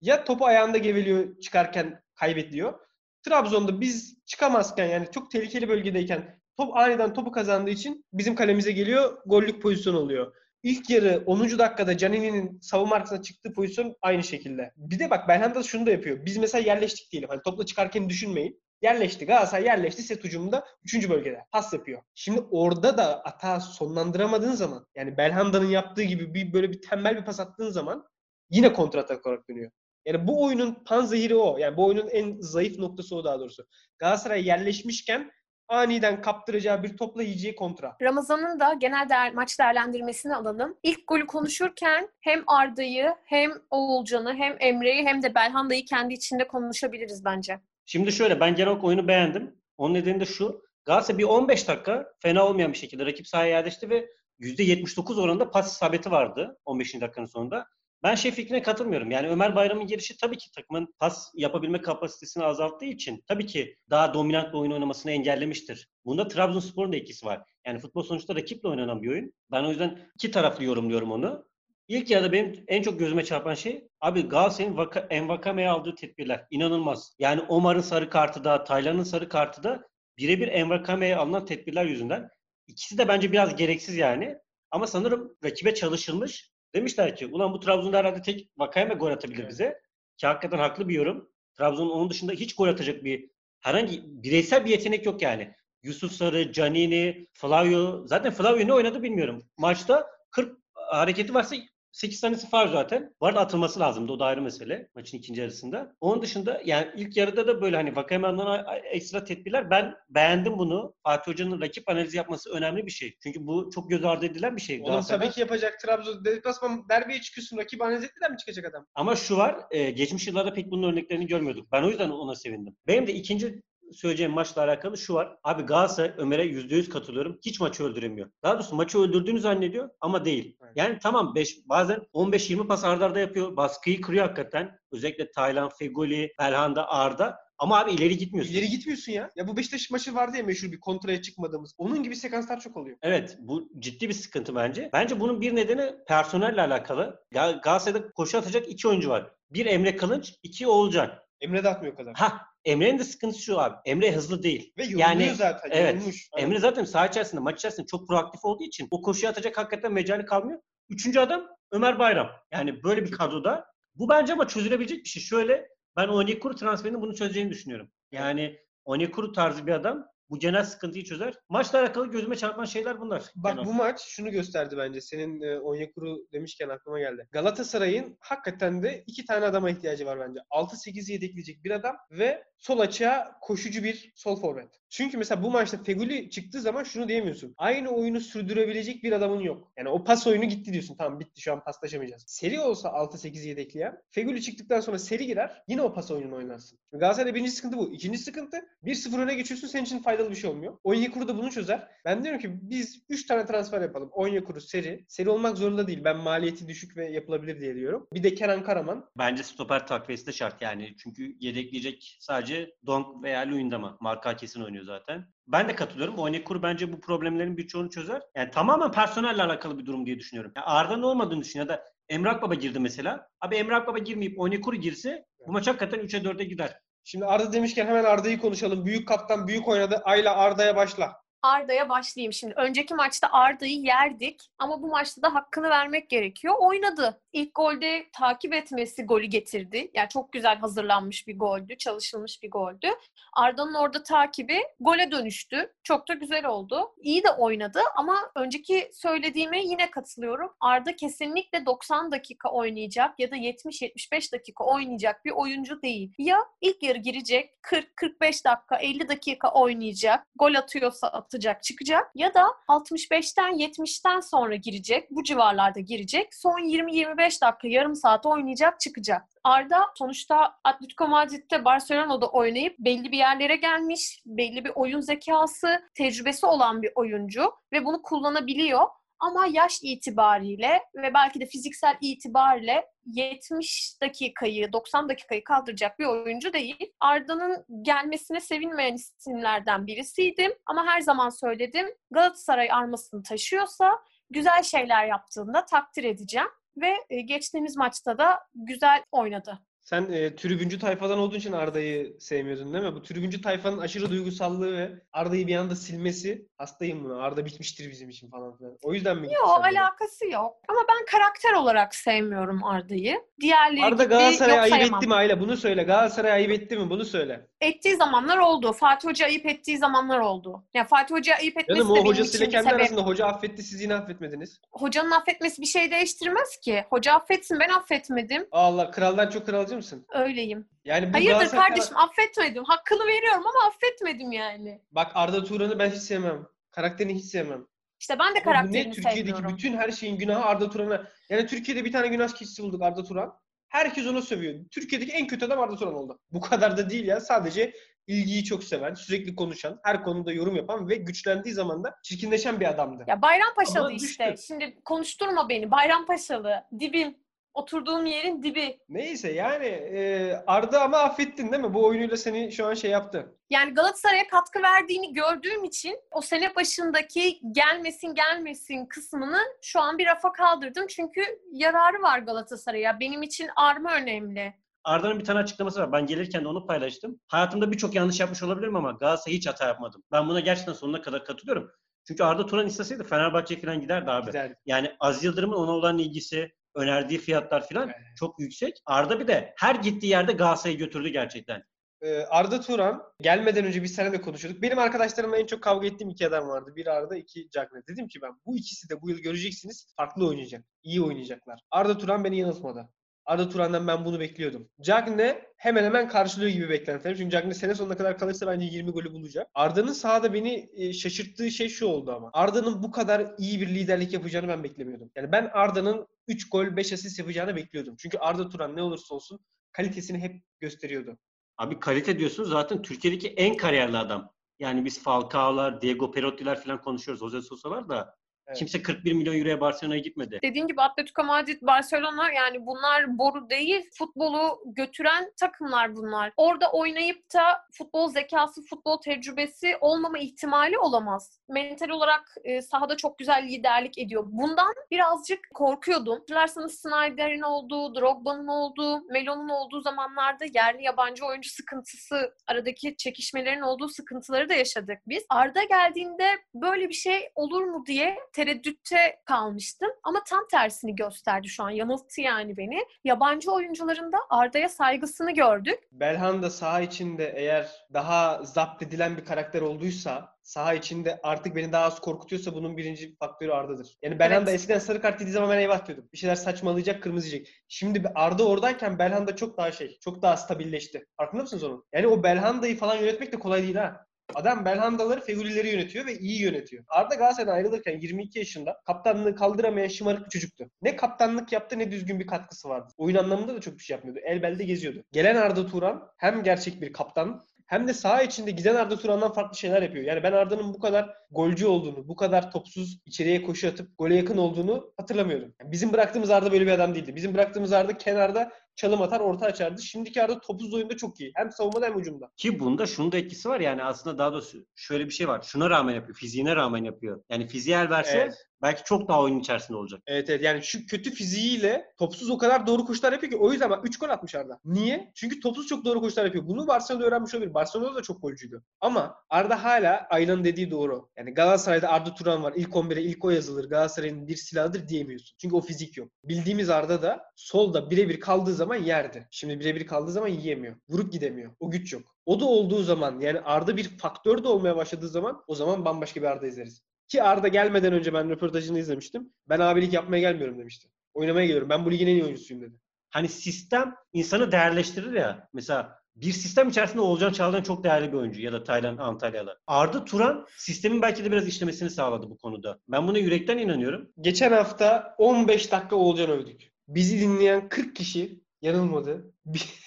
ya 0.00 0.24
topu 0.24 0.46
ayağında 0.46 0.78
geveliyor 0.78 1.40
çıkarken 1.40 2.02
kaybediyor. 2.14 2.80
Trabzon'da 3.22 3.80
biz 3.80 4.24
çıkamazken 4.26 4.86
yani 4.86 5.08
çok 5.10 5.30
tehlikeli 5.30 5.68
bölgedeyken 5.68 6.40
top 6.56 6.76
aniden 6.76 7.14
topu 7.14 7.32
kazandığı 7.32 7.70
için 7.70 8.04
bizim 8.12 8.34
kalemize 8.34 8.72
geliyor. 8.72 9.18
Gollük 9.26 9.62
pozisyon 9.62 9.94
oluyor. 9.94 10.34
İlk 10.62 10.90
yarı 10.90 11.22
10. 11.26 11.40
dakikada 11.58 11.98
Canini'nin 11.98 12.60
savunma 12.60 12.96
arkasına 12.96 13.22
çıktığı 13.22 13.52
pozisyon 13.52 13.96
aynı 14.02 14.22
şekilde. 14.22 14.72
Bir 14.76 14.98
de 14.98 15.10
bak 15.10 15.28
Belhanda 15.28 15.62
şunu 15.62 15.86
da 15.86 15.90
yapıyor. 15.90 16.26
Biz 16.26 16.36
mesela 16.36 16.66
yerleştik 16.66 17.12
diyelim. 17.12 17.28
Hani 17.28 17.42
topla 17.42 17.66
çıkarken 17.66 18.08
düşünmeyin. 18.08 18.62
Yerleşti. 18.82 19.26
Galatasaray 19.26 19.64
yerleşti. 19.64 20.02
Set 20.02 20.24
ucumunda 20.24 20.64
3. 20.84 21.08
bölgede. 21.08 21.44
Pas 21.52 21.72
yapıyor. 21.72 22.02
Şimdi 22.14 22.40
orada 22.50 22.98
da 22.98 23.20
hata 23.24 23.60
sonlandıramadığın 23.60 24.52
zaman 24.52 24.86
yani 24.94 25.16
Belhanda'nın 25.16 25.68
yaptığı 25.68 26.02
gibi 26.02 26.34
bir 26.34 26.52
böyle 26.52 26.72
bir 26.72 26.82
tembel 26.82 27.16
bir 27.16 27.24
pas 27.24 27.40
attığın 27.40 27.70
zaman 27.70 28.06
yine 28.50 28.72
kontratak 28.72 29.26
olarak 29.26 29.48
dönüyor. 29.48 29.70
Yani 30.06 30.26
bu 30.26 30.44
oyunun 30.44 30.84
panzehiri 30.84 31.34
o. 31.34 31.58
Yani 31.58 31.76
bu 31.76 31.86
oyunun 31.86 32.08
en 32.08 32.36
zayıf 32.40 32.78
noktası 32.78 33.16
o 33.16 33.24
daha 33.24 33.40
doğrusu. 33.40 33.66
Galatasaray 33.98 34.46
yerleşmişken 34.46 35.30
aniden 35.68 36.22
kaptıracağı 36.22 36.82
bir 36.82 36.96
topla 36.96 37.22
yiyeceği 37.22 37.54
kontra. 37.54 37.96
Ramazan'ın 38.02 38.60
da 38.60 38.72
genel 38.72 39.08
değer, 39.08 39.34
maç 39.34 39.58
değerlendirmesini 39.58 40.34
alalım. 40.34 40.76
İlk 40.82 41.08
golü 41.08 41.26
konuşurken 41.26 42.08
hem 42.20 42.42
Arda'yı 42.46 43.14
hem 43.24 43.52
Oğulcan'ı 43.70 44.34
hem 44.34 44.56
Emre'yi 44.60 45.06
hem 45.06 45.22
de 45.22 45.34
Belhanda'yı 45.34 45.84
kendi 45.84 46.14
içinde 46.14 46.46
konuşabiliriz 46.46 47.24
bence. 47.24 47.60
Şimdi 47.86 48.12
şöyle 48.12 48.40
ben 48.40 48.54
genel 48.54 48.70
olarak 48.70 48.84
oyunu 48.84 49.08
beğendim. 49.08 49.56
Onun 49.78 49.94
nedeni 49.94 50.20
de 50.20 50.26
şu. 50.26 50.64
Galatasaray 50.84 51.18
bir 51.18 51.24
15 51.24 51.68
dakika 51.68 52.12
fena 52.20 52.46
olmayan 52.46 52.72
bir 52.72 52.78
şekilde 52.78 53.06
rakip 53.06 53.28
sahaya 53.28 53.50
yerleşti 53.56 53.90
ve 53.90 54.10
%79 54.40 55.20
oranında 55.20 55.50
pas 55.50 55.72
isabeti 55.72 56.10
vardı 56.10 56.58
15. 56.64 57.00
dakikanın 57.00 57.26
sonunda. 57.26 57.66
Ben 58.04 58.14
şey 58.14 58.30
fikrine 58.30 58.62
katılmıyorum. 58.62 59.10
Yani 59.10 59.28
Ömer 59.28 59.56
Bayram'ın 59.56 59.86
gelişi 59.86 60.16
tabii 60.16 60.36
ki 60.38 60.50
takımın 60.50 60.94
pas 60.98 61.30
yapabilme 61.34 61.80
kapasitesini 61.80 62.44
azalttığı 62.44 62.84
için 62.84 63.24
tabii 63.26 63.46
ki 63.46 63.76
daha 63.90 64.14
dominant 64.14 64.52
bir 64.52 64.58
oyun 64.58 64.70
oynamasını 64.70 65.12
engellemiştir. 65.12 65.88
Bunda 66.04 66.28
Trabzonspor'un 66.28 66.92
da 66.92 66.96
etkisi 66.96 67.26
var. 67.26 67.42
Yani 67.66 67.78
futbol 67.78 68.02
sonuçta 68.02 68.34
rakiple 68.34 68.68
oynanan 68.68 69.02
bir 69.02 69.08
oyun. 69.08 69.32
Ben 69.50 69.64
o 69.64 69.70
yüzden 69.70 69.98
iki 70.14 70.30
taraflı 70.30 70.64
yorumluyorum 70.64 71.12
onu. 71.12 71.46
İlk 71.88 72.10
yarıda 72.10 72.32
benim 72.32 72.64
en 72.68 72.82
çok 72.82 72.98
gözüme 72.98 73.24
çarpan 73.24 73.54
şey 73.54 73.88
abi 74.00 74.28
Galatasaray'ın 74.28 74.76
Vaka, 74.76 75.00
Envakame'ye 75.00 75.68
aldığı 75.68 75.94
tedbirler. 75.94 76.46
inanılmaz. 76.50 77.16
Yani 77.18 77.40
Omar'ın 77.48 77.80
sarı 77.80 78.10
kartı 78.10 78.44
da, 78.44 78.64
Taylan'ın 78.64 79.02
sarı 79.02 79.28
kartı 79.28 79.62
da 79.62 79.88
birebir 80.18 80.48
Envakame'ye 80.48 81.16
alınan 81.16 81.46
tedbirler 81.46 81.84
yüzünden. 81.84 82.28
İkisi 82.66 82.98
de 82.98 83.08
bence 83.08 83.32
biraz 83.32 83.56
gereksiz 83.56 83.96
yani. 83.96 84.36
Ama 84.70 84.86
sanırım 84.86 85.36
rakibe 85.44 85.74
çalışılmış 85.74 86.53
Demişler 86.74 87.16
ki 87.16 87.26
ulan 87.26 87.52
bu 87.52 87.60
Trabzon'da 87.60 87.98
herhalde 87.98 88.22
tek 88.22 88.48
Vakayeme 88.56 88.94
gol 88.94 89.10
atabilir 89.10 89.40
evet. 89.40 89.50
bize. 89.50 89.80
Ki 90.16 90.26
hakikaten 90.26 90.58
haklı 90.58 90.88
bir 90.88 90.94
yorum. 90.94 91.30
Trabzon'un 91.58 91.90
onun 91.90 92.10
dışında 92.10 92.32
hiç 92.32 92.56
gol 92.56 92.68
atacak 92.68 93.04
bir 93.04 93.30
herhangi 93.60 94.02
bireysel 94.06 94.64
bir 94.64 94.70
yetenek 94.70 95.06
yok 95.06 95.22
yani. 95.22 95.54
Yusuf 95.82 96.12
Sarı, 96.12 96.52
Canini, 96.52 97.28
Flavio. 97.32 98.06
Zaten 98.06 98.32
Flavio 98.32 98.66
ne 98.66 98.72
oynadı 98.72 99.02
bilmiyorum. 99.02 99.42
Maçta 99.58 100.06
40 100.30 100.58
hareketi 100.74 101.34
varsa 101.34 101.56
8 101.94 102.20
tanesi 102.20 102.52
var 102.52 102.68
zaten. 102.68 103.14
Bu 103.20 103.26
arada 103.26 103.40
atılması 103.40 103.80
lazımdı. 103.80 104.12
O 104.12 104.18
da 104.18 104.24
ayrı 104.24 104.42
mesele 104.42 104.88
maçın 104.94 105.18
ikinci 105.18 105.40
yarısında. 105.40 105.96
Onun 106.00 106.22
dışında 106.22 106.62
yani 106.64 106.88
ilk 106.96 107.16
yarıda 107.16 107.46
da 107.46 107.60
böyle 107.62 107.76
hani 107.76 107.96
Vakayemen'den 107.96 108.64
ekstra 108.92 109.24
tedbirler. 109.24 109.70
Ben 109.70 109.94
beğendim 110.10 110.58
bunu. 110.58 110.94
Fatih 111.02 111.32
Hoca'nın 111.32 111.60
rakip 111.60 111.88
analizi 111.88 112.16
yapması 112.16 112.50
önemli 112.50 112.86
bir 112.86 112.90
şey. 112.90 113.16
Çünkü 113.22 113.46
bu 113.46 113.70
çok 113.74 113.90
göz 113.90 114.04
ardı 114.04 114.26
edilen 114.26 114.56
bir 114.56 114.60
şey. 114.60 114.80
Oğlum 114.82 115.02
tabii 115.02 115.30
ki 115.30 115.40
yapacak. 115.40 115.80
Trabzon 115.80 116.24
deplasman 116.24 116.88
derbiye 116.88 117.20
çıkıyorsun. 117.20 117.56
Rakip 117.58 117.82
analiz 117.82 118.04
etmeden 118.04 118.32
mi 118.32 118.38
çıkacak 118.38 118.64
adam? 118.64 118.86
Ama 118.94 119.16
şu 119.16 119.36
var. 119.36 119.56
E, 119.70 119.90
geçmiş 119.90 120.26
yıllarda 120.26 120.54
pek 120.54 120.70
bunun 120.70 120.92
örneklerini 120.92 121.26
görmüyorduk. 121.26 121.72
Ben 121.72 121.82
o 121.82 121.88
yüzden 121.88 122.10
ona 122.10 122.34
sevindim. 122.34 122.76
Benim 122.86 123.06
de 123.06 123.14
ikinci 123.14 123.62
söyleyeceğim 123.92 124.32
maçla 124.32 124.62
alakalı 124.62 124.98
şu 124.98 125.14
var. 125.14 125.36
Abi 125.44 125.62
Galatasaray 125.62 126.12
Ömer'e 126.16 126.44
%100 126.44 126.88
katılıyorum. 126.88 127.38
Hiç 127.46 127.60
maçı 127.60 127.84
öldüremiyor. 127.84 128.30
Daha 128.42 128.54
doğrusu 128.54 128.76
maçı 128.76 128.98
öldürdüğünü 128.98 129.40
zannediyor 129.40 129.90
ama 130.00 130.24
değil. 130.24 130.56
Evet. 130.62 130.72
Yani 130.76 130.98
tamam 131.02 131.34
5 131.34 131.68
bazen 131.68 132.00
15-20 132.14 132.66
pas 132.66 132.84
ardarda 132.84 133.14
arda 133.14 133.20
yapıyor. 133.20 133.56
Baskıyı 133.56 134.00
kırıyor 134.00 134.24
hakikaten. 134.24 134.78
Özellikle 134.92 135.30
Taylan, 135.30 135.68
Fegoli, 135.68 136.32
Belhanda, 136.38 136.88
Arda. 136.88 137.44
Ama 137.58 137.78
abi 137.78 137.92
ileri 137.92 138.18
gitmiyorsun. 138.18 138.52
İleri 138.52 138.68
gitmiyorsun 138.68 139.12
ya. 139.12 139.30
Ya 139.36 139.48
bu 139.48 139.56
Beşiktaş 139.56 139.90
maçı 139.90 140.14
vardı 140.14 140.36
ya 140.36 140.42
meşhur 140.42 140.72
bir 140.72 140.80
kontraya 140.80 141.22
çıkmadığımız. 141.22 141.74
Onun 141.78 142.02
gibi 142.02 142.16
sekanslar 142.16 142.60
çok 142.60 142.76
oluyor. 142.76 142.96
Evet 143.02 143.36
bu 143.40 143.70
ciddi 143.78 144.08
bir 144.08 144.14
sıkıntı 144.14 144.54
bence. 144.54 144.90
Bence 144.92 145.20
bunun 145.20 145.40
bir 145.40 145.56
nedeni 145.56 145.94
personelle 146.08 146.60
alakalı. 146.60 147.24
Galatasaray'da 147.32 148.12
koşu 148.12 148.38
atacak 148.38 148.68
iki 148.68 148.88
oyuncu 148.88 149.08
var. 149.08 149.30
Bir 149.50 149.66
Emre 149.66 149.96
Kılınç, 149.96 150.34
iki 150.42 150.66
Oğulcan. 150.66 151.10
Emre 151.40 151.64
de 151.64 151.68
atmıyor 151.68 151.96
kadar. 151.96 152.14
Ha 152.14 152.53
Emre'nin 152.64 152.98
de 152.98 153.04
sıkıntısı 153.04 153.42
şu 153.42 153.60
abi. 153.60 153.76
Emre 153.84 154.12
hızlı 154.12 154.42
değil. 154.42 154.72
Ve 154.78 154.82
yoruluyor 154.82 155.08
yani, 155.08 155.34
zaten. 155.34 155.70
Evet. 155.72 155.94
Yorulmuş. 155.94 156.28
Emre 156.38 156.58
zaten 156.58 156.84
saha 156.84 157.06
içerisinde, 157.06 157.40
maç 157.40 157.58
içerisinde 157.58 157.86
çok 157.86 158.08
proaktif 158.08 158.44
olduğu 158.44 158.64
için 158.64 158.88
o 158.90 159.02
koşuya 159.02 159.30
atacak 159.30 159.58
hakikaten 159.58 159.92
mecali 159.92 160.24
kalmıyor. 160.24 160.60
Üçüncü 160.88 161.20
adam 161.20 161.46
Ömer 161.72 161.98
Bayram. 161.98 162.30
Yani 162.52 162.82
böyle 162.82 163.04
bir 163.04 163.10
kadroda. 163.10 163.66
Bu 163.94 164.08
bence 164.08 164.32
ama 164.32 164.48
çözülebilecek 164.48 165.04
bir 165.04 165.08
şey. 165.08 165.22
Şöyle 165.22 165.68
ben 165.96 166.08
Onyekuru 166.08 166.54
transferinin 166.56 167.00
bunu 167.00 167.14
çözeceğini 167.14 167.50
düşünüyorum. 167.50 167.90
Yani 168.12 168.58
Onyekuru 168.84 169.32
tarzı 169.32 169.66
bir 169.66 169.72
adam 169.72 170.06
bu 170.30 170.38
genel 170.38 170.64
sıkıntıyı 170.64 171.04
çözer. 171.04 171.34
Maçla 171.48 171.80
alakalı 171.80 172.10
gözüme 172.10 172.36
çarpan 172.36 172.64
şeyler 172.64 173.00
bunlar. 173.00 173.24
Bak 173.34 173.66
bu 173.66 173.72
maç 173.72 174.00
şunu 174.00 174.30
gösterdi 174.30 174.74
bence. 174.78 175.00
Senin 175.00 175.40
e, 175.40 175.58
Onyekuru 175.58 176.26
demişken 176.32 176.68
aklıma 176.68 176.98
geldi. 176.98 177.28
Galatasaray'ın 177.32 178.16
hakikaten 178.20 178.82
de 178.82 179.04
iki 179.06 179.24
tane 179.24 179.44
adama 179.44 179.70
ihtiyacı 179.70 180.06
var 180.06 180.20
bence. 180.20 180.40
6-8 180.50 181.12
yedekleyecek 181.12 181.64
bir 181.64 181.70
adam 181.70 181.96
ve 182.10 182.44
sol 182.58 182.78
açığa 182.78 183.38
koşucu 183.40 183.84
bir 183.84 184.12
sol 184.14 184.40
forvet. 184.40 184.80
Çünkü 184.90 185.18
mesela 185.18 185.42
bu 185.42 185.50
maçta 185.50 185.82
Feguli 185.82 186.30
çıktığı 186.30 186.60
zaman 186.60 186.84
şunu 186.84 187.08
diyemiyorsun. 187.08 187.54
Aynı 187.56 187.90
oyunu 187.90 188.20
sürdürebilecek 188.20 189.02
bir 189.02 189.12
adamın 189.12 189.40
yok. 189.40 189.72
Yani 189.76 189.88
o 189.88 190.04
pas 190.04 190.26
oyunu 190.26 190.44
gitti 190.44 190.72
diyorsun. 190.72 190.96
Tamam 190.96 191.20
bitti 191.20 191.40
şu 191.40 191.52
an 191.52 191.64
paslaşamayacağız. 191.64 192.24
Seri 192.26 192.60
olsa 192.60 192.88
6-8 192.88 193.46
yedekleyen 193.46 194.02
Feguli 194.10 194.42
çıktıktan 194.42 194.80
sonra 194.80 194.98
seri 194.98 195.26
girer. 195.26 195.62
Yine 195.68 195.82
o 195.82 195.94
pas 195.94 196.10
oyununu 196.10 196.36
oynarsın. 196.36 196.78
Galatasaray'da 196.92 197.34
birinci 197.34 197.50
sıkıntı 197.50 197.76
bu. 197.76 197.92
İkinci 197.92 198.18
sıkıntı 198.18 198.56
1-0 198.84 199.22
öne 199.22 199.34
geçiyorsun 199.34 199.68
senin 199.68 199.84
için 199.84 199.98
faydalı 199.98 200.13
bir 200.18 200.34
şey 200.34 200.50
olmuyor. 200.50 200.78
Onyekuru 200.84 201.28
da 201.28 201.38
bunu 201.38 201.50
çözer. 201.50 201.88
Ben 202.04 202.24
diyorum 202.24 202.40
ki 202.40 202.58
biz 202.62 203.02
3 203.08 203.26
tane 203.26 203.46
transfer 203.46 203.80
yapalım. 203.80 204.08
Onyekuru 204.12 204.60
seri. 204.60 205.04
Seri 205.08 205.30
olmak 205.30 205.58
zorunda 205.58 205.86
değil. 205.86 206.04
Ben 206.04 206.16
maliyeti 206.16 206.68
düşük 206.68 206.96
ve 206.96 207.10
yapılabilir 207.10 207.60
diye 207.60 207.74
diyorum. 207.74 208.06
Bir 208.14 208.22
de 208.22 208.34
Kenan 208.34 208.62
Karaman. 208.62 209.10
Bence 209.18 209.42
stoper 209.42 209.86
takviyesi 209.86 210.26
de 210.26 210.32
şart 210.32 210.62
yani. 210.62 210.94
Çünkü 210.98 211.36
yedekleyecek 211.40 212.16
sadece 212.20 212.74
Donk 212.86 213.22
veya 213.22 213.40
Luyendama. 213.40 213.96
Marka 214.00 214.36
kesin 214.36 214.62
oynuyor 214.62 214.84
zaten. 214.84 215.26
Ben 215.46 215.68
de 215.68 215.74
katılıyorum. 215.74 216.18
Onyekuru 216.18 216.62
bence 216.62 216.92
bu 216.92 217.00
problemlerin 217.00 217.56
birçoğunu 217.56 217.90
çözer. 217.90 218.22
Yani 218.36 218.50
tamamen 218.50 218.92
personelle 218.92 219.42
alakalı 219.42 219.78
bir 219.78 219.86
durum 219.86 220.06
diye 220.06 220.18
düşünüyorum. 220.18 220.52
Yani 220.56 220.66
Arda'nın 220.66 221.02
olmadığını 221.02 221.40
düşün 221.40 221.58
ya 221.58 221.68
da 221.68 221.84
Emrak 222.08 222.42
Baba 222.42 222.54
girdi 222.54 222.78
mesela. 222.78 223.28
Abi 223.40 223.56
Emrak 223.56 223.86
Baba 223.86 223.98
girmeyip 223.98 224.40
Onyekuru 224.40 224.76
girse 224.76 225.24
bu 225.46 225.52
maç 225.52 225.66
hakikaten 225.66 226.00
3'e 226.00 226.20
4'e 226.20 226.44
gider. 226.44 226.80
Şimdi 227.04 227.24
Arda 227.26 227.52
demişken 227.52 227.86
hemen 227.86 228.04
Arda'yı 228.04 228.38
konuşalım. 228.40 228.86
Büyük 228.86 229.08
kaptan 229.08 229.48
büyük 229.48 229.68
oynadı. 229.68 230.02
Ayla 230.04 230.36
Arda'ya 230.36 230.76
başla. 230.76 231.23
Arda'ya 231.44 231.88
başlayayım 231.88 232.32
şimdi. 232.32 232.54
Önceki 232.56 232.94
maçta 232.94 233.28
Arda'yı 233.32 233.80
yerdik 233.80 234.50
ama 234.58 234.82
bu 234.82 234.86
maçta 234.88 235.22
da 235.22 235.34
hakkını 235.34 235.70
vermek 235.70 236.10
gerekiyor. 236.10 236.54
Oynadı. 236.58 237.20
İlk 237.32 237.54
golde 237.54 238.06
takip 238.12 238.54
etmesi 238.54 239.06
golü 239.06 239.26
getirdi. 239.26 239.90
Yani 239.94 240.08
çok 240.08 240.32
güzel 240.32 240.58
hazırlanmış 240.58 241.26
bir 241.26 241.38
goldü, 241.38 241.76
çalışılmış 241.78 242.42
bir 242.42 242.50
goldü. 242.50 242.88
Arda'nın 243.32 243.74
orada 243.74 244.02
takibi 244.02 244.58
gole 244.80 245.10
dönüştü. 245.10 245.72
Çok 245.82 246.08
da 246.08 246.14
güzel 246.14 246.46
oldu. 246.46 246.94
İyi 247.00 247.22
de 247.22 247.30
oynadı 247.30 247.80
ama 247.96 248.30
önceki 248.36 248.90
söylediğime 248.92 249.64
yine 249.64 249.90
katılıyorum. 249.90 250.52
Arda 250.60 250.96
kesinlikle 250.96 251.66
90 251.66 252.12
dakika 252.12 252.50
oynayacak 252.50 253.20
ya 253.20 253.30
da 253.30 253.36
70-75 253.36 254.32
dakika 254.32 254.64
oynayacak 254.64 255.24
bir 255.24 255.30
oyuncu 255.30 255.82
değil. 255.82 256.12
Ya 256.18 256.38
ilk 256.60 256.82
yarı 256.82 256.98
girecek 256.98 257.50
40-45 257.62 258.44
dakika, 258.44 258.76
50 258.76 259.08
dakika 259.08 259.52
oynayacak. 259.52 260.26
Gol 260.36 260.54
atıyorsa 260.54 261.08
atacak 261.08 261.33
atacak 261.34 261.62
çıkacak 261.62 262.10
ya 262.14 262.34
da 262.34 262.46
65'ten 262.68 263.58
70'ten 263.58 264.20
sonra 264.20 264.54
girecek. 264.54 265.10
Bu 265.10 265.22
civarlarda 265.22 265.80
girecek. 265.80 266.34
Son 266.34 266.58
20-25 266.58 267.18
dakika 267.18 267.68
yarım 267.68 267.94
saat 267.94 268.26
oynayacak 268.26 268.80
çıkacak. 268.80 269.22
Arda 269.44 269.86
sonuçta 269.94 270.54
Atletico 270.64 271.08
Madrid'de 271.08 271.64
Barcelona'da 271.64 272.26
oynayıp 272.28 272.78
belli 272.78 273.12
bir 273.12 273.18
yerlere 273.18 273.56
gelmiş, 273.56 274.22
belli 274.26 274.64
bir 274.64 274.72
oyun 274.74 275.00
zekası, 275.00 275.82
tecrübesi 275.94 276.46
olan 276.46 276.82
bir 276.82 276.90
oyuncu 276.94 277.52
ve 277.72 277.84
bunu 277.84 278.02
kullanabiliyor. 278.02 278.86
Ama 279.24 279.46
yaş 279.46 279.78
itibariyle 279.82 280.82
ve 280.94 281.14
belki 281.14 281.40
de 281.40 281.46
fiziksel 281.46 281.96
itibariyle 282.00 282.86
70 283.06 283.96
dakikayı, 284.02 284.72
90 284.72 285.08
dakikayı 285.08 285.44
kaldıracak 285.44 285.98
bir 285.98 286.04
oyuncu 286.04 286.52
değil. 286.52 286.92
Arda'nın 287.00 287.64
gelmesine 287.82 288.40
sevinmeyen 288.40 288.94
isimlerden 288.94 289.86
birisiydim. 289.86 290.52
Ama 290.66 290.86
her 290.86 291.00
zaman 291.00 291.28
söyledim 291.28 291.86
Galatasaray 292.10 292.68
armasını 292.72 293.22
taşıyorsa 293.22 293.90
güzel 294.30 294.62
şeyler 294.62 295.06
yaptığında 295.06 295.64
takdir 295.64 296.04
edeceğim. 296.04 296.48
Ve 296.76 296.94
e, 297.10 297.20
geçtiğimiz 297.20 297.76
maçta 297.76 298.18
da 298.18 298.40
güzel 298.54 299.02
oynadı. 299.12 299.58
Sen 299.84 300.12
e, 300.12 300.36
tribüncü 300.36 300.78
tayfadan 300.78 301.18
olduğun 301.18 301.36
için 301.38 301.52
Arda'yı 301.52 302.16
sevmiyordun 302.20 302.72
değil 302.72 302.84
mi? 302.84 302.94
Bu 302.94 303.02
tribüncü 303.02 303.40
tayfanın 303.42 303.78
aşırı 303.78 304.10
duygusallığı 304.10 304.76
ve 304.76 304.90
Arda'yı 305.12 305.46
bir 305.46 305.56
anda 305.56 305.76
silmesi 305.76 306.48
hastayım 306.58 307.04
buna. 307.04 307.22
Arda 307.22 307.44
bitmiştir 307.46 307.90
bizim 307.90 308.08
için 308.08 308.30
falan 308.30 308.56
filan. 308.56 308.76
O 308.82 308.94
yüzden 308.94 309.16
mi? 309.18 309.28
Yok 309.34 309.60
alakası 309.64 310.26
yok. 310.26 310.56
Ama 310.68 310.80
ben 310.88 311.04
karakter 311.10 311.52
olarak 311.52 311.94
sevmiyorum 311.94 312.64
Arda'yı. 312.64 313.16
Diğerleri 313.40 313.84
Arda 313.84 314.04
Galatasaray'a 314.04 314.60
ayıp 314.62 314.74
sayamam. 314.74 314.98
etti 314.98 315.06
mi 315.08 315.14
Ayla? 315.14 315.40
Bunu 315.40 315.56
söyle. 315.56 315.82
Galatasaray 315.82 316.32
ayıp 316.32 316.50
etti 316.50 316.76
mi? 316.76 316.90
Bunu 316.90 317.04
söyle. 317.04 317.46
Ettiği 317.60 317.96
zamanlar 317.96 318.38
oldu. 318.38 318.72
Fatih 318.72 319.08
Hoca 319.08 319.26
ayıp 319.26 319.46
ettiği 319.46 319.78
zamanlar 319.78 320.18
oldu. 320.18 320.64
Ya 320.74 320.84
Fatih 320.84 321.14
Hoca 321.14 321.34
ayıp 321.34 321.58
etmesi 321.58 321.78
Canım 321.80 321.96
de 321.96 322.00
o 322.00 322.04
hocasıyla 322.04 322.46
için 322.46 322.52
kendi 322.52 322.68
sebep. 322.68 322.80
arasında 322.80 323.00
hoca 323.02 323.26
affetti 323.26 323.62
siz 323.62 323.80
yine 323.80 323.94
affetmediniz. 323.94 324.60
Hocanın 324.72 325.10
affetmesi 325.10 325.62
bir 325.62 325.66
şey 325.66 325.90
değiştirmez 325.90 326.56
ki. 326.56 326.84
Hoca 326.90 327.12
affetsin 327.12 327.58
ben 327.60 327.68
affetmedim. 327.68 328.46
Allah 328.52 328.90
kraldan 328.90 329.30
çok 329.30 329.46
kralcı 329.46 329.73
mısın? 329.74 330.06
Öyleyim. 330.14 330.68
Yani 330.84 331.08
bu 331.08 331.14
Hayırdır 331.16 331.34
Galatasaray- 331.44 331.56
kardeşim 331.68 331.96
affetmedim. 331.96 332.64
Hakkını 332.64 333.06
veriyorum 333.06 333.46
ama 333.46 333.68
affetmedim 333.68 334.32
yani. 334.32 334.80
Bak 334.90 335.12
Arda 335.14 335.44
Turan'ı 335.44 335.78
ben 335.78 335.90
hiç 335.90 336.02
sevmem. 336.02 336.46
Karakterini 336.70 337.14
hiç 337.14 337.24
sevmem. 337.24 337.66
İşte 338.00 338.18
ben 338.18 338.34
de 338.34 338.42
karakterini 338.42 338.92
Türkiye'deki 338.92 339.26
sevmiyorum. 339.30 339.56
bütün 339.56 339.76
her 339.76 339.90
şeyin 339.90 340.18
günahı 340.18 340.44
Arda 340.44 340.70
Turan'a. 340.70 341.06
Yani 341.30 341.46
Türkiye'de 341.46 341.84
bir 341.84 341.92
tane 341.92 342.08
günah 342.08 342.28
keçisi 342.28 342.62
bulduk 342.62 342.82
Arda 342.82 343.04
Turan. 343.04 343.34
Herkes 343.68 344.06
onu 344.06 344.22
sövüyor. 344.22 344.54
Türkiye'deki 344.70 345.12
en 345.12 345.26
kötü 345.26 345.46
adam 345.46 345.60
Arda 345.60 345.76
Turan 345.76 345.94
oldu. 345.94 346.18
Bu 346.32 346.40
kadar 346.40 346.76
da 346.76 346.90
değil 346.90 347.06
ya. 347.06 347.20
Sadece 347.20 347.72
ilgiyi 348.06 348.44
çok 348.44 348.64
seven, 348.64 348.94
sürekli 348.94 349.36
konuşan, 349.36 349.80
her 349.82 350.02
konuda 350.04 350.32
yorum 350.32 350.56
yapan 350.56 350.88
ve 350.88 350.94
güçlendiği 350.96 351.54
zaman 351.54 351.84
da 351.84 351.94
çirkinleşen 352.02 352.60
bir 352.60 352.66
adamdı. 352.68 353.04
Ya 353.06 353.22
Bayrampaşalı 353.22 353.86
Ama 353.86 353.92
işte. 353.92 354.32
düştü. 354.32 354.46
Şimdi 354.46 354.80
konuşturma 354.84 355.48
beni. 355.48 355.70
Bayrampaşalı. 355.70 356.64
Dibim. 356.80 357.16
Oturduğum 357.54 358.06
yerin 358.06 358.42
dibi. 358.42 358.78
Neyse 358.88 359.32
yani 359.32 359.66
e, 359.66 360.32
Arda 360.46 360.82
ama 360.82 360.98
affettin 360.98 361.52
değil 361.52 361.62
mi? 361.62 361.74
Bu 361.74 361.84
oyunuyla 361.86 362.16
seni 362.16 362.52
şu 362.52 362.66
an 362.66 362.74
şey 362.74 362.90
yaptı. 362.90 363.36
Yani 363.50 363.74
Galatasaray'a 363.74 364.26
katkı 364.28 364.62
verdiğini 364.62 365.12
gördüğüm 365.12 365.64
için 365.64 366.00
o 366.10 366.20
sene 366.20 366.54
başındaki 366.56 367.40
gelmesin 367.52 368.14
gelmesin 368.14 368.86
kısmını 368.86 369.38
şu 369.62 369.80
an 369.80 369.98
bir 369.98 370.06
rafa 370.06 370.32
kaldırdım. 370.32 370.86
Çünkü 370.86 371.22
yararı 371.52 372.02
var 372.02 372.18
Galatasaray'a. 372.18 373.00
Benim 373.00 373.22
için 373.22 373.50
arma 373.56 373.94
önemli. 373.94 374.54
Arda'nın 374.84 375.18
bir 375.18 375.24
tane 375.24 375.38
açıklaması 375.38 375.80
var. 375.80 375.92
Ben 375.92 376.06
gelirken 376.06 376.44
de 376.44 376.48
onu 376.48 376.66
paylaştım. 376.66 377.20
Hayatımda 377.28 377.72
birçok 377.72 377.94
yanlış 377.94 378.20
yapmış 378.20 378.42
olabilirim 378.42 378.76
ama 378.76 378.90
Galatasaray 378.92 379.36
hiç 379.36 379.46
hata 379.46 379.66
yapmadım. 379.66 380.02
Ben 380.12 380.28
buna 380.28 380.40
gerçekten 380.40 380.72
sonuna 380.72 381.02
kadar 381.02 381.24
katılıyorum. 381.24 381.70
Çünkü 382.08 382.22
Arda 382.24 382.46
Turan 382.46 382.66
isteseydi 382.66 383.04
Fenerbahçe'ye 383.04 383.60
falan 383.60 383.80
giderdi 383.80 384.10
abi. 384.10 384.26
Giderdi. 384.26 384.54
Yani 384.66 384.92
Az 385.00 385.24
Yıldırım'ın 385.24 385.56
ona 385.56 385.70
olan 385.70 385.98
ilgisi, 385.98 386.52
önerdiği 386.74 387.18
fiyatlar 387.20 387.68
falan 387.68 387.84
Evet. 387.88 388.16
çok 388.18 388.40
yüksek. 388.40 388.82
Arda 388.86 389.20
bir 389.20 389.26
de 389.28 389.54
her 389.56 389.74
gittiği 389.74 390.06
yerde 390.06 390.32
Galatasaray'ı 390.32 390.78
götürdü 390.78 391.08
gerçekten. 391.08 391.62
Ee, 392.02 392.18
Arda 392.18 392.60
Turan 392.60 393.02
gelmeden 393.20 393.64
önce 393.64 393.82
biz 393.82 393.94
seninle 393.94 394.20
konuşuyorduk. 394.20 394.62
Benim 394.62 394.78
arkadaşlarımla 394.78 395.36
en 395.38 395.46
çok 395.46 395.62
kavga 395.62 395.86
ettiğim 395.86 396.10
iki 396.10 396.26
adam 396.26 396.48
vardı. 396.48 396.72
Bir 396.76 396.86
Arda, 396.86 397.16
iki 397.16 397.50
Cagne. 397.50 397.80
Dedim 397.88 398.08
ki 398.08 398.18
ben 398.22 398.30
bu 398.46 398.56
ikisi 398.56 398.90
de 398.90 399.02
bu 399.02 399.10
yıl 399.10 399.18
göreceksiniz 399.18 399.86
farklı 399.96 400.28
oynayacak. 400.28 400.64
iyi 400.82 401.02
oynayacaklar. 401.02 401.60
Arda 401.70 401.98
Turan 401.98 402.24
beni 402.24 402.38
yanıltmadı. 402.38 402.88
Arda 403.26 403.48
Turan'dan 403.48 403.86
ben 403.86 404.04
bunu 404.04 404.20
bekliyordum. 404.20 404.68
Cagne 404.80 405.44
hemen 405.56 405.84
hemen 405.84 406.08
karşılıyor 406.08 406.50
gibi 406.50 406.68
beklentilerim. 406.68 407.16
Çünkü 407.16 407.30
Cagne 407.30 407.54
sene 407.54 407.74
sonuna 407.74 407.96
kadar 407.96 408.18
kalırsa 408.18 408.46
bence 408.46 408.66
20 408.66 408.90
golü 408.90 409.12
bulacak. 409.12 409.46
Arda'nın 409.54 409.92
sahada 409.92 410.34
beni 410.34 410.70
e, 410.72 410.92
şaşırttığı 410.92 411.50
şey 411.50 411.68
şu 411.68 411.86
oldu 411.86 412.12
ama. 412.12 412.30
Arda'nın 412.32 412.82
bu 412.82 412.90
kadar 412.90 413.34
iyi 413.38 413.60
bir 413.60 413.68
liderlik 413.68 414.12
yapacağını 414.12 414.48
ben 414.48 414.64
beklemiyordum. 414.64 415.10
Yani 415.16 415.32
ben 415.32 415.50
Arda'nın 415.52 416.06
3 416.28 416.50
gol 416.50 416.76
5 416.76 416.92
asist 416.92 417.18
yapacağını 417.18 417.56
bekliyordum. 417.56 417.96
Çünkü 417.98 418.18
Arda 418.18 418.48
Turan 418.48 418.76
ne 418.76 418.82
olursa 418.82 419.14
olsun 419.14 419.40
kalitesini 419.72 420.18
hep 420.18 420.42
gösteriyordu. 420.60 421.18
Abi 421.58 421.80
kalite 421.80 422.18
diyorsun 422.18 422.44
zaten 422.44 422.82
Türkiye'deki 422.82 423.28
en 423.28 423.56
kariyerli 423.56 423.96
adam. 423.96 424.32
Yani 424.58 424.84
biz 424.84 425.02
Falcao'lar, 425.02 425.80
Diego 425.80 426.10
Perotti'ler 426.10 426.60
falan 426.60 426.80
konuşuyoruz. 426.80 427.20
Jose 427.20 427.42
Sosa'lar 427.42 427.88
da 427.88 428.14
Evet. 428.46 428.58
kimse 428.58 428.82
41 428.82 429.12
milyon 429.12 429.38
euroya 429.38 429.60
Barcelona'ya 429.60 430.00
gitmedi. 430.00 430.38
Dediğim 430.42 430.68
gibi 430.68 430.82
Atletico 430.82 431.24
Madrid, 431.24 431.62
Barcelona 431.62 432.32
yani 432.32 432.66
bunlar 432.66 433.18
boru 433.18 433.50
değil, 433.50 433.90
futbolu 433.98 434.62
götüren 434.66 435.32
takımlar 435.40 435.96
bunlar. 435.96 436.32
Orada 436.36 436.70
oynayıp 436.72 437.34
da 437.34 437.40
futbol 437.72 438.08
zekası, 438.08 438.62
futbol 438.62 439.00
tecrübesi 439.00 439.76
olmama 439.80 440.18
ihtimali 440.18 440.78
olamaz. 440.78 441.40
Mental 441.48 441.88
olarak 441.88 442.34
e, 442.44 442.62
sahada 442.62 442.96
çok 442.96 443.18
güzel 443.18 443.48
liderlik 443.48 443.98
ediyor. 443.98 444.24
Bundan 444.26 444.74
birazcık 444.90 445.40
korkuyordum. 445.54 446.18
Hatırlarsanız 446.18 446.74
Snyder'in 446.74 447.42
olduğu, 447.42 447.94
Drogba'nın 447.94 448.46
olduğu, 448.46 449.04
Melo'nun 449.10 449.48
olduğu 449.48 449.80
zamanlarda 449.80 450.44
yerli 450.54 450.82
yabancı 450.82 451.24
oyuncu 451.24 451.50
sıkıntısı, 451.50 452.34
aradaki 452.46 452.96
çekişmelerin 452.96 453.60
olduğu 453.60 453.88
sıkıntıları 453.88 454.48
da 454.48 454.54
yaşadık 454.54 454.98
biz. 455.06 455.24
Arda 455.28 455.64
geldiğinde 455.64 456.26
böyle 456.54 456.88
bir 456.88 456.94
şey 456.94 457.30
olur 457.34 457.64
mu 457.64 457.84
diye 457.86 458.16
tereddütte 458.34 459.20
kalmıştım. 459.24 459.90
Ama 460.02 460.24
tam 460.28 460.40
tersini 460.50 460.94
gösterdi 460.96 461.48
şu 461.48 461.62
an. 461.64 461.70
Yanılttı 461.70 462.20
yani 462.20 462.56
beni. 462.56 462.84
Yabancı 463.04 463.50
oyuncuların 463.52 464.12
da 464.12 464.18
Arda'ya 464.30 464.68
saygısını 464.68 465.30
gördük. 465.34 465.78
Belhanda 465.92 466.50
saha 466.50 466.80
içinde 466.80 467.32
eğer 467.36 467.68
daha 467.92 468.42
zapt 468.44 468.82
edilen 468.82 469.16
bir 469.16 469.24
karakter 469.24 469.60
olduysa 469.60 470.34
saha 470.42 470.74
içinde 470.74 471.20
artık 471.22 471.56
beni 471.56 471.72
daha 471.72 471.84
az 471.84 472.00
korkutuyorsa 472.00 472.54
bunun 472.54 472.76
birinci 472.76 473.16
faktörü 473.16 473.50
Arda'dır. 473.52 473.98
Yani 474.02 474.18
Belhanda 474.18 474.50
Evet. 474.50 474.60
eskiden 474.60 474.78
sarı 474.78 475.02
kart 475.02 475.20
yediği 475.20 475.32
zaman 475.32 475.50
ben 475.50 475.58
eyvah 475.58 475.86
diyordum. 475.86 476.08
Bir 476.12 476.18
şeyler 476.18 476.34
saçmalayacak, 476.34 477.02
kırmızı 477.02 477.26
yiyecek. 477.28 477.54
Şimdi 477.68 478.12
Arda 478.14 478.48
oradayken 478.48 478.98
Belhanda 478.98 479.36
çok 479.36 479.56
daha 479.58 479.72
şey, 479.72 479.98
çok 480.00 480.22
daha 480.22 480.36
stabilleşti. 480.36 481.06
Farkında 481.16 481.42
mısınız 481.42 481.64
onun? 481.64 481.84
Yani 481.92 482.06
o 482.06 482.22
Belhanda'yı 482.22 482.78
falan 482.78 482.96
yönetmek 482.96 483.32
de 483.32 483.38
kolay 483.38 483.62
değil 483.62 483.74
ha. 483.74 484.06
Adam 484.34 484.64
Belhandaları, 484.64 485.20
Fegülileri 485.20 485.68
yönetiyor 485.68 486.06
ve 486.06 486.18
iyi 486.18 486.42
yönetiyor. 486.42 486.84
Arda 486.88 487.14
Galatasaray'dan 487.14 487.54
ayrılırken 487.54 488.00
22 488.00 488.38
yaşında 488.38 488.80
kaptanlığı 488.86 489.34
kaldıramayan 489.34 489.88
şımarık 489.88 490.24
bir 490.24 490.30
çocuktu. 490.30 490.70
Ne 490.82 490.96
kaptanlık 490.96 491.52
yaptı 491.52 491.78
ne 491.78 491.90
düzgün 491.90 492.20
bir 492.20 492.26
katkısı 492.26 492.68
vardı. 492.68 492.92
Oyun 492.98 493.16
anlamında 493.16 493.54
da 493.54 493.60
çok 493.60 493.78
bir 493.78 493.82
şey 493.82 493.94
yapmıyordu. 493.94 494.20
El 494.24 494.42
belde 494.42 494.64
geziyordu. 494.64 495.04
Gelen 495.12 495.36
Arda 495.36 495.66
Turan 495.66 496.08
hem 496.18 496.42
gerçek 496.42 496.80
bir 496.80 496.92
kaptan 496.92 497.42
hem 497.66 497.88
de 497.88 497.94
saha 497.94 498.22
içinde 498.22 498.50
giden 498.50 498.74
Arda 498.74 498.98
Turan'dan 498.98 499.32
farklı 499.32 499.58
şeyler 499.58 499.82
yapıyor. 499.82 500.04
Yani 500.04 500.22
ben 500.22 500.32
Arda'nın 500.32 500.74
bu 500.74 500.78
kadar 500.78 501.16
golcü 501.30 501.66
olduğunu, 501.66 502.08
bu 502.08 502.16
kadar 502.16 502.50
topsuz 502.50 502.98
içeriye 503.06 503.42
koşu 503.42 503.68
atıp 503.68 503.98
gole 503.98 504.16
yakın 504.16 504.36
olduğunu 504.36 504.92
hatırlamıyorum. 504.96 505.54
Yani 505.60 505.72
bizim 505.72 505.92
bıraktığımız 505.92 506.30
Arda 506.30 506.52
böyle 506.52 506.66
bir 506.66 506.72
adam 506.72 506.94
değildi. 506.94 507.16
Bizim 507.16 507.34
bıraktığımız 507.34 507.72
Arda 507.72 507.98
kenarda 507.98 508.52
çalım 508.76 509.02
atar, 509.02 509.20
orta 509.20 509.46
açardı. 509.46 509.82
Şimdiki 509.82 510.22
Arda 510.22 510.40
topsuz 510.40 510.74
oyunda 510.74 510.96
çok 510.96 511.20
iyi. 511.20 511.32
Hem 511.34 511.52
savunmada 511.52 511.86
hem 511.86 511.98
hücumda. 511.98 512.30
Ki 512.36 512.60
bunda 512.60 512.86
şunun 512.86 513.12
da 513.12 513.16
etkisi 513.16 513.48
var 513.48 513.60
yani 513.60 513.84
aslında 513.84 514.18
daha 514.18 514.32
doğrusu 514.32 514.66
şöyle 514.74 515.06
bir 515.06 515.10
şey 515.10 515.28
var. 515.28 515.42
Şuna 515.42 515.70
rağmen 515.70 515.94
yapıyor. 515.94 516.18
Fiziğine 516.18 516.56
rağmen 516.56 516.84
yapıyor. 516.84 517.22
Yani 517.30 517.46
fiziği 517.46 517.76
el 517.76 517.90
verse 517.90 518.18
Evet. 518.18 518.34
belki 518.62 518.84
çok 518.84 519.08
daha 519.08 519.22
oyun 519.22 519.40
içerisinde 519.40 519.78
olacak. 519.78 520.00
Evet 520.06 520.30
evet 520.30 520.42
yani 520.42 520.62
şu 520.62 520.86
kötü 520.86 521.10
fiziğiyle 521.10 521.84
topsuz 521.98 522.30
o 522.30 522.38
kadar 522.38 522.66
doğru 522.66 522.84
koşular 522.84 523.12
yapıyor 523.12 523.32
ki 523.32 523.38
o 523.38 523.52
yüzden 523.52 523.70
bak 523.70 523.88
3 523.88 523.98
gol 523.98 524.08
atmış 524.08 524.34
Arda. 524.34 524.60
Niye? 524.64 525.12
Çünkü 525.14 525.40
topsuz 525.40 525.66
çok 525.66 525.84
doğru 525.84 526.00
koşular 526.00 526.24
yapıyor. 526.24 526.46
Bunu 526.46 526.66
Barcelona'da 526.66 527.06
öğrenmiş 527.06 527.34
olabilir. 527.34 527.54
Barcelona'da 527.54 527.94
da 527.94 528.02
çok 528.02 528.22
golcüydü. 528.22 528.62
Ama 528.80 529.14
Arda 529.30 529.64
hala 529.64 530.06
Ayla'nın 530.10 530.44
dediği 530.44 530.70
doğru. 530.70 531.08
Yani 531.16 531.34
Galatasaray'da 531.34 531.88
Arda 531.88 532.14
Turan 532.14 532.42
var. 532.42 532.52
İlk 532.56 532.68
11'e 532.68 533.02
ilk 533.02 533.24
o 533.24 533.30
yazılır. 533.30 533.68
Galatasaray'ın 533.68 534.28
bir 534.28 534.36
silahıdır 534.36 534.88
diyemiyorsun. 534.88 535.36
Çünkü 535.40 535.56
o 535.56 535.60
fizik 535.60 535.96
yok. 535.96 536.08
Bildiğimiz 536.24 536.70
Arda 536.70 537.02
da 537.02 537.22
solda 537.36 537.90
birebir 537.90 538.20
kaldığı 538.20 538.54
zaman 538.54 538.63
yerdi. 538.72 539.28
Şimdi 539.30 539.60
birebir 539.60 539.86
kaldığı 539.86 540.12
zaman 540.12 540.28
yiyemiyor. 540.28 540.76
Vurup 540.88 541.12
gidemiyor. 541.12 541.52
O 541.60 541.70
güç 541.70 541.92
yok. 541.92 542.02
O 542.26 542.40
da 542.40 542.44
olduğu 542.44 542.82
zaman 542.82 543.20
yani 543.20 543.40
Arda 543.40 543.76
bir 543.76 543.98
faktör 543.98 544.44
de 544.44 544.48
olmaya 544.48 544.76
başladığı 544.76 545.08
zaman 545.08 545.42
o 545.46 545.54
zaman 545.54 545.84
bambaşka 545.84 546.20
bir 546.20 546.26
Arda 546.26 546.46
izleriz. 546.46 546.82
Ki 547.08 547.22
Arda 547.22 547.48
gelmeden 547.48 547.92
önce 547.92 548.12
ben 548.14 548.30
röportajını 548.30 548.78
izlemiştim. 548.78 549.32
Ben 549.48 549.60
abilik 549.60 549.92
yapmaya 549.92 550.20
gelmiyorum 550.20 550.58
demişti. 550.58 550.88
Oynamaya 551.14 551.46
geliyorum. 551.46 551.70
Ben 551.70 551.84
bu 551.84 551.90
ligin 551.90 552.06
en 552.06 552.14
iyi 552.14 552.24
oyuncusuyum 552.24 552.62
dedi. 552.62 552.80
Hani 553.10 553.28
sistem 553.28 553.94
insanı 554.12 554.52
değerleştirir 554.52 555.12
ya. 555.12 555.48
Mesela 555.52 555.98
bir 556.16 556.32
sistem 556.32 556.68
içerisinde 556.68 557.00
Oğulcan 557.00 557.32
Çağlayan 557.32 557.62
çok 557.62 557.84
değerli 557.84 558.12
bir 558.12 558.18
oyuncu 558.18 558.40
ya 558.40 558.52
da 558.52 558.64
Taylan 558.64 558.96
Antalyalı. 558.96 559.58
Arda 559.66 560.04
Turan 560.04 560.46
sistemin 560.56 561.02
belki 561.02 561.24
de 561.24 561.32
biraz 561.32 561.48
işlemesini 561.48 561.90
sağladı 561.90 562.30
bu 562.30 562.38
konuda. 562.38 562.78
Ben 562.88 563.08
buna 563.08 563.18
yürekten 563.18 563.58
inanıyorum. 563.58 564.08
Geçen 564.20 564.52
hafta 564.52 565.14
15 565.18 565.72
dakika 565.72 565.96
Oğulcan 565.96 566.30
övdük. 566.30 566.72
Bizi 566.88 567.20
dinleyen 567.20 567.68
40 567.68 567.96
kişi 567.96 568.43
yanılmadı. 568.64 569.32
Bir- 569.46 569.84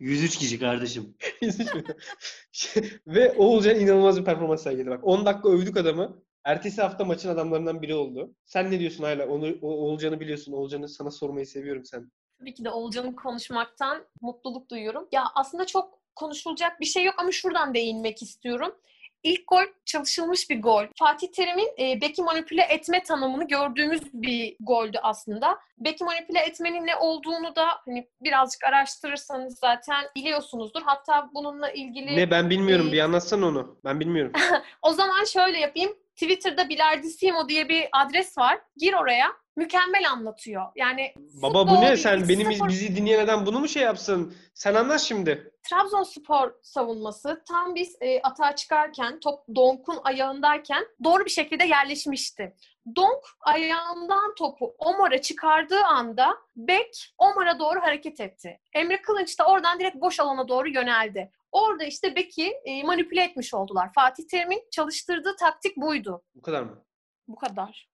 103 0.00 0.38
kişi 0.38 0.58
kardeşim. 0.58 1.16
Ve 3.06 3.32
Oğulcan 3.32 3.80
inanılmaz 3.80 4.20
bir 4.20 4.24
performans 4.24 4.62
sergiledi. 4.62 4.90
Bak 4.90 5.00
10 5.02 5.26
dakika 5.26 5.48
övdük 5.48 5.76
adamı. 5.76 6.22
Ertesi 6.44 6.82
hafta 6.82 7.04
maçın 7.04 7.28
adamlarından 7.28 7.82
biri 7.82 7.94
oldu. 7.94 8.34
Sen 8.44 8.70
ne 8.70 8.80
diyorsun 8.80 9.04
hala? 9.04 9.26
Onu, 9.28 9.54
o, 9.62 9.68
Oğulcan'ı 9.68 10.20
biliyorsun. 10.20 10.52
Oğulcan'ı 10.52 10.88
sana 10.88 11.10
sormayı 11.10 11.46
seviyorum 11.46 11.84
sen. 11.84 12.10
Tabii 12.38 12.54
ki 12.54 12.64
de 12.64 12.70
Olcan'ın 12.70 13.12
konuşmaktan 13.12 14.06
mutluluk 14.20 14.70
duyuyorum. 14.70 15.08
Ya 15.12 15.24
aslında 15.34 15.66
çok 15.66 15.98
konuşulacak 16.16 16.80
bir 16.80 16.86
şey 16.86 17.04
yok 17.04 17.14
ama 17.18 17.32
şuradan 17.32 17.74
değinmek 17.74 18.22
istiyorum. 18.22 18.74
İlk 19.22 19.48
gol 19.48 19.64
çalışılmış 19.84 20.50
bir 20.50 20.62
gol. 20.62 20.84
Fatih 20.98 21.28
Terim'in 21.28 21.68
e, 21.78 22.00
beki 22.00 22.22
manipüle 22.22 22.62
etme 22.62 23.02
tanımını 23.02 23.48
gördüğümüz 23.48 24.00
bir 24.12 24.56
goldü 24.60 24.98
aslında. 25.02 25.58
Beki 25.78 26.04
manipüle 26.04 26.38
etmenin 26.38 26.86
ne 26.86 26.96
olduğunu 26.96 27.56
da 27.56 27.66
hani 27.84 28.08
birazcık 28.20 28.64
araştırırsanız 28.64 29.58
zaten 29.58 30.04
biliyorsunuzdur. 30.16 30.82
Hatta 30.84 31.30
bununla 31.34 31.70
ilgili 31.70 32.16
Ne 32.16 32.30
ben 32.30 32.50
bilmiyorum. 32.50 32.88
Ee, 32.88 32.92
Bir 32.92 33.00
anlatsana 33.00 33.46
onu. 33.46 33.76
Ben 33.84 34.00
bilmiyorum. 34.00 34.32
O 34.82 34.92
zaman 34.92 35.24
şöyle 35.24 35.58
yapayım. 35.58 35.92
Twitter'da 36.14 36.68
Bilardissimo 36.68 37.48
diye 37.48 37.68
bir 37.68 37.88
adres 37.92 38.38
var. 38.38 38.58
Gir 38.76 38.92
oraya. 38.94 39.26
Mükemmel 39.58 40.10
anlatıyor. 40.10 40.62
Yani 40.76 41.14
Baba 41.42 41.68
bu 41.68 41.80
ne? 41.80 41.96
Sen 41.96 42.28
benim 42.28 42.52
spor- 42.52 42.68
bizi 42.68 42.96
dinleyen 42.96 43.24
adam 43.24 43.46
bunu 43.46 43.60
mu 43.60 43.68
şey 43.68 43.82
yapsın? 43.82 44.34
Sen 44.54 44.74
anlat 44.74 45.00
şimdi. 45.00 45.52
Trabzonspor 45.62 46.52
savunması 46.62 47.42
tam 47.48 47.74
biz 47.74 47.96
e, 48.00 48.20
atağa 48.22 48.56
çıkarken 48.56 49.20
top 49.20 49.40
Donk'un 49.56 49.98
ayağındayken 50.04 50.84
doğru 51.04 51.24
bir 51.24 51.30
şekilde 51.30 51.64
yerleşmişti. 51.64 52.56
Donk 52.96 53.24
ayağından 53.40 54.34
topu 54.34 54.74
Omar'a 54.78 55.20
çıkardığı 55.20 55.84
anda 55.84 56.36
Bek 56.56 57.14
Omar'a 57.18 57.58
doğru 57.58 57.80
hareket 57.80 58.20
etti. 58.20 58.60
Emre 58.74 59.02
Kılınç 59.02 59.38
da 59.38 59.46
oradan 59.46 59.78
direkt 59.80 59.96
boş 59.96 60.20
alana 60.20 60.48
doğru 60.48 60.68
yöneldi. 60.68 61.32
Orada 61.52 61.84
işte 61.84 62.16
Bek'i 62.16 62.52
e, 62.64 62.82
manipüle 62.82 63.22
etmiş 63.24 63.54
oldular. 63.54 63.92
Fatih 63.94 64.24
Terim'in 64.30 64.62
çalıştırdığı 64.70 65.36
taktik 65.36 65.76
buydu. 65.76 66.22
Bu 66.34 66.42
kadar 66.42 66.62
mı? 66.62 66.84
Bu 67.28 67.36
kadar. 67.36 67.87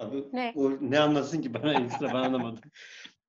Abi 0.00 0.24
Ne? 0.32 0.52
o 0.56 0.70
ne 0.80 0.98
anlatsın 0.98 1.42
ki 1.42 1.54
bana 1.54 1.72
ekstra 1.74 2.08
ben 2.08 2.14
anlamadım. 2.14 2.60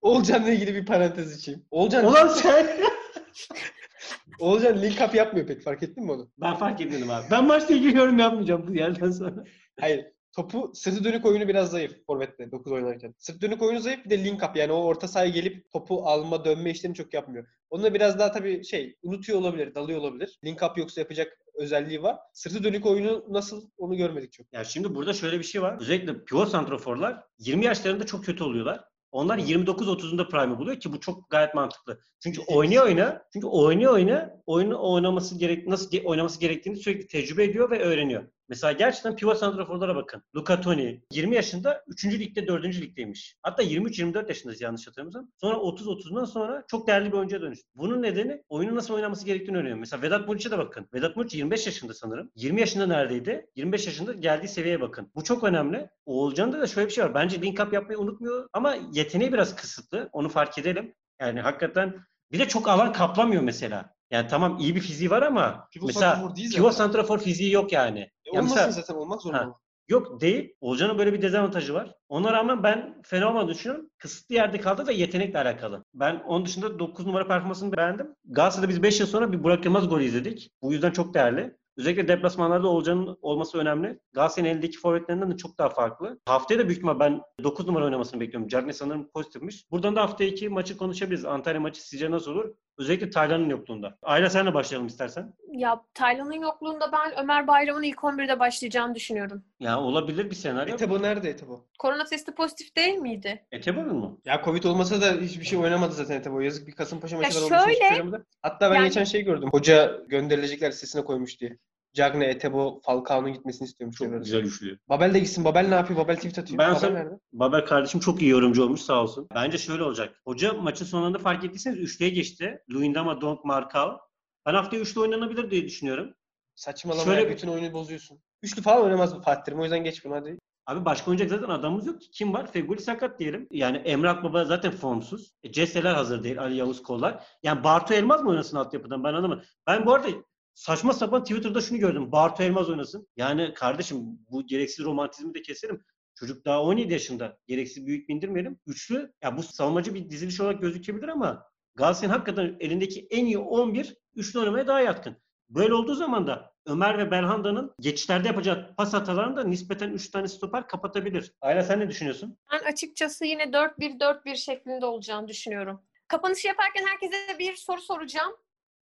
Oğulcan'la 0.01 0.49
ilgili 0.51 0.75
bir 0.75 0.85
parantez 0.85 1.37
içeyim. 1.39 1.65
Oğulcan, 1.71 2.05
Ulan 2.05 2.27
sen! 2.27 2.67
Oğulcan 4.39 4.81
link 4.81 5.01
up 5.01 5.15
yapmıyor 5.15 5.47
pek. 5.47 5.61
Fark 5.63 5.83
ettin 5.83 6.03
mi 6.05 6.11
onu? 6.11 6.31
ben 6.37 6.55
fark 6.55 6.81
etmedim 6.81 7.09
abi. 7.09 7.25
Ben 7.31 7.45
maçla 7.45 7.75
ilgili 7.75 7.97
yorum 7.97 8.19
yapmayacağım 8.19 8.67
bu 8.67 8.73
yerden 8.75 9.11
sonra. 9.11 9.43
Hayır. 9.79 10.05
Topu 10.35 10.71
sırtı 10.75 11.03
dönük 11.03 11.25
oyunu 11.25 11.47
biraz 11.47 11.71
zayıf 11.71 12.05
Forvet'te 12.07 12.51
9 12.51 12.71
oynarken. 12.71 13.15
Sırt 13.17 13.41
dönük 13.41 13.61
oyunu 13.61 13.79
zayıf 13.79 14.05
bir 14.05 14.09
de 14.09 14.23
link 14.23 14.43
up 14.43 14.55
yani 14.55 14.71
o 14.71 14.75
orta 14.83 15.07
sahaya 15.07 15.29
gelip 15.29 15.71
topu 15.71 16.03
alma 16.07 16.45
dönme 16.45 16.71
işlerini 16.71 16.95
çok 16.95 17.13
yapmıyor. 17.13 17.47
Onunla 17.69 17.93
biraz 17.93 18.19
daha 18.19 18.31
tabii 18.31 18.63
şey 18.63 18.95
unutuyor 19.03 19.39
olabilir, 19.39 19.75
dalıyor 19.75 19.99
olabilir. 19.99 20.39
Link 20.45 20.63
up 20.63 20.77
yoksa 20.77 21.01
yapacak 21.01 21.37
özelliği 21.61 22.03
var. 22.03 22.17
Sırtı 22.33 22.63
dönük 22.63 22.85
oyunu 22.85 23.25
nasıl 23.29 23.69
onu 23.77 23.95
görmedik 23.95 24.31
çok. 24.31 24.53
Ya 24.53 24.63
şimdi 24.63 24.95
burada 24.95 25.13
şöyle 25.13 25.39
bir 25.39 25.43
şey 25.43 25.61
var. 25.61 25.77
Özellikle 25.79 26.23
pivot 26.23 26.49
santraforlar 26.49 27.23
20 27.39 27.65
yaşlarında 27.65 28.05
çok 28.05 28.25
kötü 28.25 28.43
oluyorlar. 28.43 28.83
Onlar 29.11 29.37
29-30'unda 29.37 30.29
prime'ı 30.29 30.57
buluyor 30.59 30.79
ki 30.79 30.93
bu 30.93 30.99
çok 30.99 31.29
gayet 31.29 31.55
mantıklı. 31.55 31.99
Çünkü 32.23 32.41
oynuyor 32.47 32.85
oyna, 32.85 33.23
çünkü 33.33 33.47
oynuyor 33.47 33.93
oyna, 33.93 34.41
oyunu 34.45 34.91
oynaması 34.91 35.37
gerek 35.37 35.67
nasıl 35.67 35.97
oynaması 36.03 36.39
gerektiğini 36.39 36.75
sürekli 36.75 37.07
tecrübe 37.07 37.43
ediyor 37.43 37.71
ve 37.71 37.79
öğreniyor. 37.79 38.23
Mesela 38.51 38.71
gerçekten 38.71 39.15
pivot 39.15 39.37
santraforlara 39.37 39.95
bakın. 39.95 40.23
Luca 40.35 40.61
Toni 40.61 41.01
20 41.11 41.35
yaşında 41.35 41.83
3. 41.87 42.05
ligde 42.05 42.47
4. 42.47 42.65
ligdeymiş. 42.65 43.35
Hatta 43.41 43.63
23-24 43.63 44.27
yaşında 44.27 44.53
yanlış 44.59 44.87
hatırlamıyorsam. 44.87 45.27
Sonra 45.41 45.55
30-30'dan 45.55 46.25
sonra 46.25 46.63
çok 46.67 46.87
değerli 46.87 47.11
bir 47.11 47.17
oyuncuya 47.17 47.41
dönüştü. 47.41 47.69
Bunun 47.75 48.01
nedeni 48.01 48.43
oyunun 48.49 48.75
nasıl 48.75 48.93
oynaması 48.93 49.25
gerektiğini 49.25 49.57
öğreniyor. 49.57 49.77
Mesela 49.77 50.01
Vedat 50.01 50.27
Muriç'e 50.27 50.51
de 50.51 50.57
bakın. 50.57 50.87
Vedat 50.93 51.15
Muriç 51.15 51.33
25 51.33 51.65
yaşında 51.65 51.93
sanırım. 51.93 52.31
20 52.35 52.59
yaşında 52.59 52.87
neredeydi? 52.87 53.47
25 53.55 53.85
yaşında 53.85 54.13
geldiği 54.13 54.47
seviyeye 54.47 54.81
bakın. 54.81 55.11
Bu 55.15 55.23
çok 55.23 55.43
önemli. 55.43 55.89
Oğulcan'da 56.05 56.61
da 56.61 56.67
şöyle 56.67 56.87
bir 56.87 56.93
şey 56.93 57.03
var. 57.03 57.13
Bence 57.13 57.41
link 57.41 57.59
up 57.59 57.73
yapmayı 57.73 57.99
unutmuyor 57.99 58.47
ama 58.53 58.75
yeteneği 58.91 59.33
biraz 59.33 59.55
kısıtlı. 59.55 60.09
Onu 60.11 60.29
fark 60.29 60.57
edelim. 60.57 60.95
Yani 61.21 61.41
hakikaten 61.41 61.95
bir 62.31 62.39
de 62.39 62.47
çok 62.47 62.69
alan 62.69 62.93
kaplamıyor 62.93 63.43
mesela. 63.43 63.93
Yani 64.11 64.27
tamam 64.27 64.57
iyi 64.59 64.75
bir 64.75 64.81
fiziği 64.81 65.09
var 65.09 65.21
ama 65.21 65.67
Pivot 65.73 65.87
mesela 65.87 66.35
değil 66.35 66.55
pivot 66.55 66.73
santrafor 66.73 67.19
fiziği 67.19 67.51
yok 67.51 67.71
yani. 67.71 67.99
E, 67.99 68.09
Ya 68.25 68.31
olmasın 68.41 68.55
mesela- 68.57 68.71
zaten 68.71 68.93
olmak 68.95 69.21
zorunda. 69.21 69.39
Ha. 69.41 69.55
Yok 69.89 70.21
değil. 70.21 70.55
Olcan'ın 70.61 70.97
böyle 70.97 71.13
bir 71.13 71.21
dezavantajı 71.21 71.73
var. 71.73 71.95
Ona 72.09 72.33
rağmen 72.33 72.63
ben 72.63 73.01
fena 73.05 73.29
olmadığını 73.29 73.49
düşünüyorum. 73.51 73.89
Kısıtlı 73.97 74.35
yerde 74.35 74.57
kaldı 74.59 74.87
ve 74.87 74.93
yetenekle 74.93 75.39
alakalı. 75.39 75.83
Ben 75.93 76.15
onun 76.27 76.45
dışında 76.45 76.79
9 76.79 77.05
numara 77.05 77.27
performansını 77.27 77.77
beğendim. 77.77 78.15
Galatasaray'da 78.25 78.69
biz 78.69 78.83
5 78.83 78.99
yıl 78.99 79.07
sonra 79.07 79.31
bir 79.31 79.43
Burak 79.43 79.65
Yılmaz 79.65 79.89
golü 79.89 80.03
izledik. 80.03 80.51
Bu 80.61 80.73
yüzden 80.73 80.91
çok 80.91 81.13
değerli. 81.13 81.57
Özellikle 81.77 82.07
deplasmanlarda 82.07 82.67
Olcan'ın 82.67 83.17
olması 83.21 83.57
önemli. 83.57 83.99
Galatasaray'ın 84.13 84.53
elindeki 84.55 84.77
forvetlerinden 84.77 85.31
de 85.31 85.37
çok 85.37 85.57
daha 85.57 85.69
farklı. 85.69 86.19
Haftaya 86.25 86.59
da 86.59 86.63
büyük 86.67 86.77
ihtimal 86.77 86.99
ben 86.99 87.21
9 87.43 87.67
numara 87.67 87.85
oynamasını 87.85 88.19
bekliyorum. 88.21 88.47
Cagney 88.47 88.73
sanırım 88.73 89.09
pozitifmiş. 89.13 89.71
Buradan 89.71 89.95
da 89.95 90.01
hafta 90.01 90.23
2 90.23 90.49
maçı 90.49 90.77
konuşabiliriz. 90.77 91.25
Antalya 91.25 91.61
maçı 91.61 91.87
sizce 91.87 92.11
nasıl 92.11 92.31
olur? 92.31 92.53
Özellikle 92.81 93.09
Taylan'ın 93.09 93.49
yokluğunda. 93.49 93.97
Ayla 94.03 94.29
senle 94.29 94.53
başlayalım 94.53 94.87
istersen. 94.87 95.33
Ya 95.51 95.81
Taylan'ın 95.93 96.41
yokluğunda 96.41 96.91
ben 96.91 97.23
Ömer 97.23 97.47
Bayram'ın 97.47 97.83
ilk 97.83 97.97
11'de 97.97 98.39
başlayacağını 98.39 98.95
düşünüyorum. 98.95 99.43
Ya 99.59 99.79
olabilir 99.79 100.29
bir 100.29 100.35
senaryo. 100.35 100.73
Etebo 100.73 101.01
nerede 101.01 101.29
Etebo? 101.29 101.65
Korona 101.79 102.03
testi 102.03 102.35
pozitif 102.35 102.75
değil 102.75 102.95
miydi? 102.97 103.45
Etebon'un 103.51 103.95
mu? 103.95 104.19
Ya 104.25 104.41
Covid 104.45 104.63
olmasa 104.63 105.01
da 105.01 105.21
hiçbir 105.21 105.45
şey 105.45 105.59
oynamadı 105.59 105.93
zaten 105.93 106.15
Etebo. 106.15 106.39
Yazık 106.39 106.67
bir 106.67 106.71
Kasımpaşa 106.71 107.17
maçı 107.17 107.41
var. 107.41 107.49
şey 107.49 107.75
şöyle, 107.75 107.93
oynamadı. 107.93 108.25
Hatta 108.41 108.71
ben 108.71 108.75
yani- 108.75 108.87
geçen 108.87 109.03
şey 109.03 109.21
gördüm. 109.21 109.49
Hoca 109.51 109.97
gönderilecekler 110.07 110.71
listesine 110.71 111.03
koymuş 111.03 111.39
diye. 111.39 111.57
Cagne, 111.93 112.25
Etebo, 112.25 112.81
Falcao'nun 112.85 113.33
gitmesini 113.33 113.65
istiyormuş. 113.67 113.97
Çok 113.97 114.23
güzel 114.23 114.43
üçlü. 114.43 114.79
Babel 114.89 115.13
de 115.13 115.19
gitsin. 115.19 115.45
Babel 115.45 115.67
ne 115.67 115.75
yapıyor? 115.75 115.99
Babel 115.99 116.15
tweet 116.15 116.39
atıyor. 116.39 116.59
Ben 116.59 116.69
Babel 116.69 116.79
sana- 116.79 116.91
nerede? 116.93 117.19
Babel 117.33 117.65
kardeşim 117.65 117.99
çok 117.99 118.21
iyi 118.21 118.29
yorumcu 118.31 118.63
olmuş 118.63 118.81
sağ 118.81 119.01
olsun. 119.01 119.27
Bence 119.35 119.57
şöyle 119.57 119.83
olacak. 119.83 120.21
Hoca 120.25 120.53
maçın 120.53 120.85
sonunda 120.85 121.17
fark 121.19 121.43
ettiyseniz 121.43 121.77
üçlüye 121.79 122.09
geçti. 122.11 122.63
Luyendama, 122.71 123.21
Donk, 123.21 123.45
Markal. 123.45 123.97
Ben 124.45 124.53
haftaya 124.53 124.81
üçlü 124.81 125.01
oynanabilir 125.01 125.51
diye 125.51 125.65
düşünüyorum. 125.65 126.13
Saçmalama 126.55 127.03
Şöyle 127.03 127.21
ya. 127.21 127.29
Bütün 127.29 127.47
oyunu 127.47 127.73
bozuyorsun. 127.73 128.19
Üçlü 128.43 128.61
falan 128.61 128.83
oynamaz 128.83 129.15
bu 129.15 129.21
Fatih. 129.21 129.59
O 129.59 129.63
yüzden 129.63 129.83
geç 129.83 130.05
bunu 130.05 130.15
hadi. 130.15 130.37
Abi 130.65 130.85
başka 130.85 131.11
oynayacak 131.11 131.39
zaten 131.39 131.53
adamımız 131.53 131.87
yok 131.87 132.01
ki. 132.01 132.11
Kim 132.11 132.33
var? 132.33 132.51
Feguli 132.51 132.81
sakat 132.81 133.19
diyelim. 133.19 133.47
Yani 133.51 133.77
Emrah 133.77 134.23
Baba 134.23 134.45
zaten 134.45 134.71
formsuz. 134.71 135.31
E, 135.43 135.51
Cesteler 135.51 135.93
hazır 135.93 136.23
değil. 136.23 136.41
Ali 136.41 136.55
Yavuz 136.57 136.83
Kollar. 136.83 137.23
Yani 137.43 137.63
Bartu 137.63 137.93
Elmaz 137.93 138.21
mı 138.23 138.29
oynasın 138.29 138.57
altyapıdan? 138.57 139.03
Ben 139.03 139.13
anlamadım. 139.13 139.43
Ben 139.67 139.85
bu 139.85 139.93
arada 139.93 140.07
saçma 140.53 140.93
sapan 140.93 141.23
Twitter'da 141.23 141.61
şunu 141.61 141.77
gördüm. 141.77 142.11
Bartu 142.11 142.43
Elmaz 142.43 142.69
oynasın. 142.69 143.07
Yani 143.17 143.53
kardeşim 143.53 143.97
bu 144.31 144.47
gereksiz 144.47 144.85
romantizmi 144.85 145.33
de 145.33 145.41
keselim. 145.41 145.83
Çocuk 146.15 146.45
daha 146.45 146.63
17 146.63 146.93
yaşında. 146.93 147.37
Gereksiz 147.47 147.85
büyük 147.85 148.09
bindirmeyelim. 148.09 148.59
Üçlü, 148.67 149.13
ya 149.23 149.37
bu 149.37 149.43
savunmacı 149.43 149.93
bir 149.93 150.09
diziliş 150.09 150.39
olarak 150.41 150.61
gözükebilir 150.61 151.07
ama 151.07 151.51
Galatasaray'ın 151.75 152.13
hakikaten 152.13 152.57
elindeki 152.59 153.07
en 153.09 153.25
iyi 153.25 153.37
11 153.37 153.95
üçlü 154.15 154.39
oynamaya 154.39 154.67
daha 154.67 154.81
yatkın. 154.81 155.17
Böyle 155.49 155.73
olduğu 155.73 155.95
zaman 155.95 156.27
da 156.27 156.53
Ömer 156.65 156.97
ve 156.97 157.11
Belhanda'nın 157.11 157.73
geçişlerde 157.79 158.27
yapacağı 158.27 158.75
pas 158.75 158.93
hatalarını 158.93 159.35
da 159.35 159.43
nispeten 159.43 159.89
3 159.89 160.09
tane 160.11 160.27
stoper 160.27 160.67
kapatabilir. 160.67 161.33
Ayla 161.41 161.63
sen 161.63 161.79
ne 161.79 161.89
düşünüyorsun? 161.89 162.37
Ben 162.51 162.59
açıkçası 162.71 163.25
yine 163.25 163.43
4-1-4-1 163.43 164.35
şeklinde 164.35 164.85
olacağını 164.85 165.27
düşünüyorum. 165.27 165.81
Kapanışı 166.07 166.47
yaparken 166.47 166.85
herkese 166.85 167.39
bir 167.39 167.55
soru 167.55 167.81
soracağım. 167.81 168.31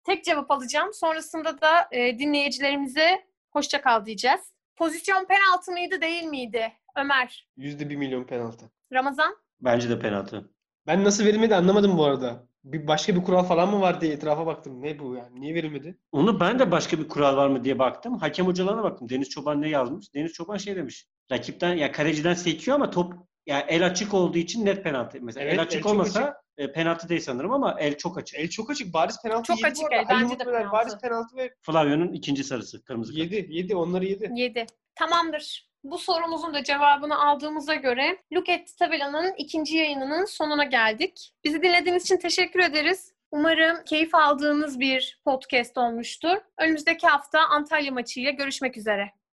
Tek 0.04 0.24
cevap 0.24 0.50
alacağım. 0.50 0.94
Sonrasında 0.94 1.60
da 1.60 1.88
e, 1.92 2.18
dinleyicilerimize 2.18 3.24
hoşça 3.50 3.80
kal 3.80 4.06
diyeceğiz. 4.06 4.40
Pozisyon 4.76 5.24
penaltı 5.26 5.72
mıydı 5.72 6.00
değil 6.00 6.24
miydi? 6.24 6.72
Ömer, 6.96 7.48
Yüzde 7.56 7.90
bir 7.90 7.96
milyon 7.96 8.24
penaltı. 8.24 8.70
Ramazan, 8.92 9.36
Bence 9.60 9.90
de 9.90 9.98
penaltı. 9.98 10.50
Ben 10.86 11.04
nasıl 11.04 11.24
verilmedi 11.24 11.54
anlamadım 11.54 11.98
bu 11.98 12.04
arada. 12.04 12.46
Bir 12.64 12.86
başka 12.86 13.14
bir 13.16 13.22
kural 13.24 13.42
falan 13.44 13.70
mı 13.70 13.80
var 13.80 14.00
diye 14.00 14.12
etrafa 14.12 14.46
baktım. 14.46 14.82
Ne 14.82 14.98
bu 14.98 15.14
yani? 15.14 15.40
Niye 15.40 15.54
verilmedi? 15.54 15.98
Onu 16.12 16.40
ben 16.40 16.58
de 16.58 16.70
başka 16.70 16.98
bir 16.98 17.08
kural 17.08 17.36
var 17.36 17.48
mı 17.48 17.64
diye 17.64 17.78
baktım. 17.78 18.18
Hakem 18.18 18.46
hocalarına 18.46 18.82
baktım. 18.82 19.08
Deniz 19.08 19.28
Çoban 19.30 19.62
ne 19.62 19.68
yazmış? 19.68 20.14
Deniz 20.14 20.32
Çoban 20.32 20.56
şey 20.56 20.76
demiş. 20.76 21.06
Rakipten 21.32 21.74
ya 21.74 21.92
kaleciden 21.92 22.34
sekiyor 22.34 22.74
ama 22.74 22.90
top 22.90 23.14
ya 23.46 23.60
el 23.60 23.86
açık 23.86 24.14
olduğu 24.14 24.38
için 24.38 24.66
net 24.66 24.84
penaltı. 24.84 25.18
Mesela 25.22 25.44
Evet, 25.44 25.54
el 25.54 25.58
el 25.58 25.62
açık 25.62 25.82
çok 25.82 25.92
olmasa 25.92 26.42
e, 26.58 26.72
penaltı 26.72 27.08
değil 27.08 27.20
sanırım 27.20 27.52
ama 27.52 27.76
el 27.80 27.96
çok 27.96 28.18
açık. 28.18 28.38
El 28.38 28.48
çok 28.48 28.70
açık. 28.70 28.94
Bariz 28.94 29.22
penaltı 29.22 29.42
Çok 29.42 29.58
yedi 29.58 29.66
açık 29.66 29.92
el, 29.92 30.04
bence 30.08 30.38
de 30.38 30.44
penaltı. 30.44 30.72
Bariz 30.72 30.98
penaltı 30.98 31.36
ve 31.36 31.54
Flavio'nun 31.60 32.12
ikinci 32.12 32.44
sarısı. 32.44 32.84
Kırmızı 32.84 33.12
kart. 33.12 33.32
yedi. 33.32 33.46
Yedi. 33.50 33.76
Onları 33.76 34.04
yedi. 34.04 34.30
7. 34.34 34.66
Tamamdır. 34.94 35.70
Bu 35.84 35.98
sorumuzun 35.98 36.54
da 36.54 36.64
cevabını 36.64 37.26
aldığımıza 37.26 37.74
göre 37.74 38.18
Look 38.32 38.48
at 38.48 38.76
Tabela'nın 38.78 39.34
ikinci 39.38 39.76
yayınının 39.76 40.24
sonuna 40.24 40.64
geldik. 40.64 41.32
Bizi 41.44 41.62
dinlediğiniz 41.62 42.02
için 42.02 42.16
teşekkür 42.16 42.60
ederiz. 42.60 43.14
Umarım 43.30 43.84
keyif 43.84 44.14
aldığınız 44.14 44.80
bir 44.80 45.20
podcast 45.24 45.78
olmuştur. 45.78 46.36
Önümüzdeki 46.58 47.06
hafta 47.06 47.40
Antalya 47.40 47.92
maçıyla 47.92 48.30
görüşmek 48.30 48.76
üzere. 48.76 49.12